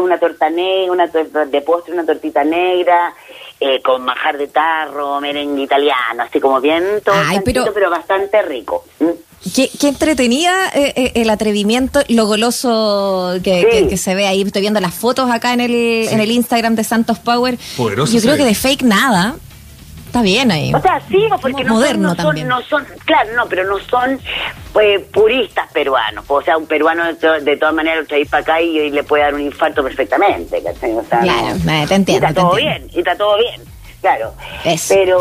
una 0.00 0.18
torta 0.18 0.50
negra, 0.50 0.92
una 0.92 1.10
torta 1.10 1.44
de 1.44 1.60
postre, 1.60 1.94
una 1.94 2.04
tortita 2.04 2.42
negra, 2.44 3.14
eh, 3.60 3.80
con 3.82 4.04
majar 4.04 4.36
de 4.38 4.48
tarro, 4.48 5.20
merengue 5.20 5.62
italiano, 5.62 6.22
así 6.22 6.40
como 6.40 6.60
bien 6.60 6.84
todo 7.04 7.16
pero, 7.74 7.90
bastante 7.90 8.42
rico. 8.42 8.84
Qué, 9.54 9.70
qué, 9.80 9.88
entretenida 9.88 10.68
eh, 10.74 10.92
eh, 10.96 11.12
el 11.14 11.30
atrevimiento, 11.30 12.00
lo 12.08 12.26
goloso 12.26 13.34
que, 13.42 13.86
que, 13.88 13.96
se 13.96 14.14
ve 14.14 14.26
ahí. 14.26 14.42
Estoy 14.42 14.62
viendo 14.62 14.80
las 14.80 14.94
fotos 14.94 15.30
acá 15.30 15.52
en 15.52 15.60
el, 15.60 15.72
en 15.72 16.20
el 16.20 16.30
Instagram 16.32 16.74
de 16.74 16.82
Santos 16.82 17.18
Power. 17.20 17.56
Yo 17.78 18.20
creo 18.20 18.36
que 18.36 18.44
de 18.44 18.54
fake 18.54 18.82
nada. 18.82 19.36
Está 20.08 20.22
bien 20.22 20.50
ahí. 20.50 20.72
O 20.74 20.80
sea, 20.80 21.02
sí, 21.06 21.28
porque 21.42 21.64
no, 21.64 21.78
son, 21.82 22.00
no, 22.00 22.14
son, 22.14 22.48
no 22.48 22.62
son, 22.62 22.86
claro, 23.04 23.30
no, 23.36 23.46
pero 23.46 23.64
no 23.64 23.78
son 23.78 24.18
pues, 24.72 25.02
puristas 25.12 25.70
peruanos. 25.70 26.24
O 26.28 26.40
sea, 26.40 26.56
un 26.56 26.66
peruano 26.66 27.04
de, 27.12 27.56
todas 27.58 27.74
maneras 27.74 28.00
lo 28.00 28.06
trae 28.06 28.24
para 28.24 28.40
acá 28.40 28.62
y, 28.62 28.88
le 28.88 29.02
puede 29.04 29.24
dar 29.24 29.34
un 29.34 29.42
infarto 29.42 29.82
perfectamente. 29.82 30.62
O 30.66 31.04
sea, 31.04 31.20
claro, 31.20 31.86
te 31.86 31.94
entiendo. 31.94 32.26
Y 32.26 32.30
está 32.30 32.40
todo 32.40 32.54
bien, 32.56 32.88
y 32.90 32.98
está 33.00 33.16
todo 33.16 33.36
bien, 33.36 33.60
claro. 34.00 34.34
Pero, 34.88 35.20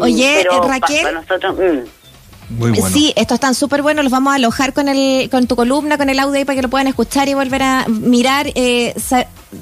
Oye, 0.00 0.40
eh, 0.40 0.46
Raquel. 0.66 1.14
nosotros, 1.14 1.56
mm. 1.56 2.03
Muy 2.48 2.70
bueno. 2.72 2.94
Sí, 2.94 3.12
estos 3.16 3.36
están 3.36 3.54
súper 3.54 3.82
buenos, 3.82 4.04
los 4.04 4.12
vamos 4.12 4.32
a 4.32 4.36
alojar 4.36 4.72
con 4.72 4.88
el 4.88 5.28
con 5.30 5.46
tu 5.46 5.56
columna, 5.56 5.96
con 5.96 6.08
el 6.08 6.18
audio 6.18 6.38
ahí 6.38 6.44
para 6.44 6.56
que 6.56 6.62
lo 6.62 6.68
puedan 6.68 6.86
escuchar 6.86 7.28
y 7.28 7.34
volver 7.34 7.62
a 7.62 7.86
mirar. 7.88 8.46
Eh, 8.54 8.94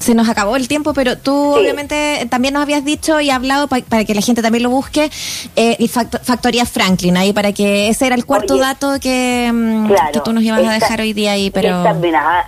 se 0.01 0.15
nos 0.15 0.29
acabó 0.29 0.57
el 0.57 0.69
tiempo, 0.69 0.95
pero 0.95 1.19
tú 1.19 1.33
obviamente 1.55 2.27
también 2.31 2.55
nos 2.55 2.63
habías 2.63 2.85
dicho 2.85 3.21
y 3.21 3.31
hablado 3.31 3.69
para 3.69 4.05
que 4.05 4.15
la 4.15 4.21
gente 4.21 4.43
también 4.43 4.63
lo 4.63 4.71
busque, 4.71 5.11
eh, 5.57 5.77
el 5.79 5.89
Factoría 5.89 6.65
Franklin, 6.67 7.17
ahí 7.17 7.33
para 7.33 7.53
que 7.53 7.89
ese 7.89 8.07
era 8.07 8.15
el 8.15 8.25
cuarto 8.25 8.57
dato 8.57 8.99
que, 9.01 9.51
mm, 9.53 9.93
que, 10.13 10.21
tú 10.21 10.33
nos 10.33 10.43
ibas 10.43 10.65
a 10.67 10.73
dejar 10.73 11.01
hoy 11.01 11.13
día 11.13 11.33
ahí. 11.33 11.51
pero 11.51 11.85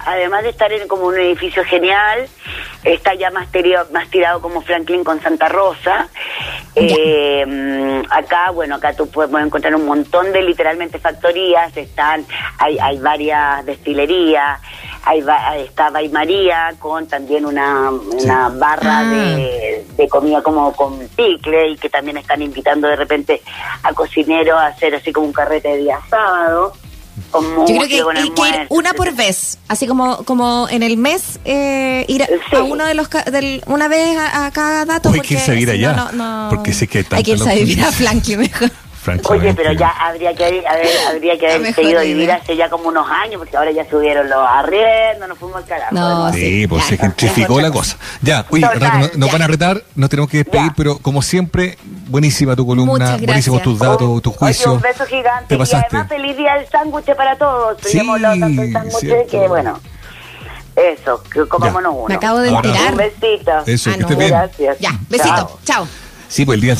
Además 0.07 0.42
de 0.42 0.51
estar 0.51 0.73
en 0.73 0.87
como 0.88 1.07
un 1.07 1.18
edificio 1.18 1.64
genial, 1.64 2.29
está 2.83 3.14
ya 3.14 3.31
más, 3.31 3.49
más 3.93 4.09
tirado 4.11 4.40
como 4.40 4.61
Franklin 4.61 5.05
con 5.05 5.21
Santa 5.21 5.49
Rosa. 5.49 6.09
Eh, 6.75 7.45
mm, 7.47 8.07
acá, 8.11 8.51
bueno, 8.51 8.77
acá 8.77 8.95
tú 8.95 9.09
puedes 9.09 9.33
encontrar 9.35 9.75
un 9.75 9.87
montón 9.87 10.33
de 10.33 10.43
literalmente 10.43 10.99
factorías, 10.99 11.77
están, 11.77 12.27
hay, 12.59 12.79
hay 12.79 12.99
varias 12.99 13.64
destilerías, 13.64 14.61
hay, 15.05 15.25
está 15.59 15.90
María 16.11 16.75
con 16.79 17.07
también 17.07 17.45
una, 17.45 17.90
una 17.90 18.49
barra 18.49 19.01
ah. 19.01 19.05
de, 19.05 19.87
de, 19.97 20.09
comida 20.09 20.43
como 20.43 20.73
con 20.75 20.99
picle 21.09 21.69
y 21.69 21.77
que 21.77 21.90
también 21.90 22.17
están 22.17 22.43
invitando 22.43 22.88
de 22.88 22.97
repente 22.97 23.43
a 23.83 23.93
cocineros 23.93 24.59
a 24.59 24.67
hacer 24.67 24.95
así 24.95 25.12
como 25.12 25.27
un 25.27 25.33
carrete 25.33 25.69
de 25.69 25.77
día 25.79 26.01
sábado. 26.09 26.73
Yo 27.40 27.64
creo 27.64 27.88
que, 27.88 28.18
hay 28.20 28.31
que 28.31 28.49
ir 28.49 28.66
una 28.68 28.92
por 28.92 29.12
vez, 29.14 29.59
así 29.68 29.87
como 29.87 30.25
como 30.25 30.68
en 30.70 30.83
el 30.83 30.97
mes 30.97 31.40
eh, 31.44 32.05
ir 32.09 32.23
a, 32.23 32.62
uno 32.62 32.85
de 32.85 32.94
los 32.94 33.09
del, 33.31 33.62
una 33.66 33.88
vez 33.88 34.16
a, 34.18 34.51
cada 34.53 34.85
dato. 34.85 35.11
hay 35.11 35.20
que 35.20 35.35
irse 35.35 35.51
a 35.51 35.55
allá, 35.55 35.92
no, 35.92 36.12
no, 36.12 36.49
porque 36.51 36.73
sé 36.73 36.87
que 36.87 37.05
hay 37.11 37.23
que 37.23 37.33
irse 37.33 37.51
a 37.51 37.55
vivir 37.55 37.83
a 37.83 37.92
Flanky 37.92 38.37
mejor. 38.37 38.70
Oye, 39.29 39.55
pero 39.55 39.73
ya 39.73 39.88
habría 39.88 40.35
que 40.35 40.45
haber, 40.45 40.64
habría 41.09 41.38
que 41.38 41.53
haber 41.53 41.75
seguido 41.75 42.01
vivir 42.03 42.31
hace 42.33 42.57
ya 42.57 42.69
como 42.71 42.88
unos 42.88 43.09
años, 43.11 43.38
porque 43.38 43.57
ahora 43.57 43.71
ya 43.71 43.88
subieron 43.88 44.29
los 44.29 44.47
arriendos, 44.47 45.29
nos 45.29 45.38
fuimos 45.38 45.59
al 45.59 45.64
carajo. 45.67 45.95
No, 45.95 46.33
sí, 46.33 46.67
pues 46.67 46.85
se 46.85 46.97
gentrificó 46.97 47.61
la 47.61 47.71
cosa. 47.71 47.97
Ya, 48.23 48.47
oye, 48.51 48.67
nos 49.17 49.31
van 49.33 49.43
a 49.43 49.47
retar, 49.47 49.83
nos 49.95 50.11
tenemos 50.11 50.31
que 50.31 50.38
despedir, 50.38 50.73
pero 50.77 50.99
como 50.99 51.23
siempre, 51.23 51.79
buenísima 52.09 52.57
tu 52.57 52.67
columna, 52.67 53.17
buenísimos 53.19 53.62
tus 53.62 53.79
datos, 53.79 54.23
tus 54.23 54.37
juicios. 54.37 54.75
un 54.75 54.81
beso 54.81 55.05
gigante. 55.07 55.47
Te 55.49 55.59
pasaste. 55.59 55.88
Y 55.90 55.97
además, 55.97 56.09
feliz 56.09 56.37
día 56.37 56.55
del 56.55 56.69
sándwich 56.69 57.14
para 57.14 57.37
todos. 57.37 57.79
Sí, 57.83 57.99
sándwich 58.01 59.31
que, 59.31 59.49
bueno. 59.49 59.79
Eso, 60.77 61.23
que 61.33 61.47
comámonos 61.47 61.95
uno. 61.95 62.07
Me 62.09 62.14
acabo 62.14 62.40
de 62.40 62.49
enterar. 62.49 62.93
Un 62.93 62.99
besito. 62.99 63.53
Eso, 63.64 63.90
ah, 63.90 63.95
que 63.95 64.01
esté 64.01 64.14
bien. 64.17 64.31
Gracias. 64.31 64.79
Ya, 64.81 64.99
besito. 65.09 65.61
Chao. 65.64 65.87
Sí, 66.29 66.45
pues 66.45 66.57
el 66.57 66.62
día 66.62 66.73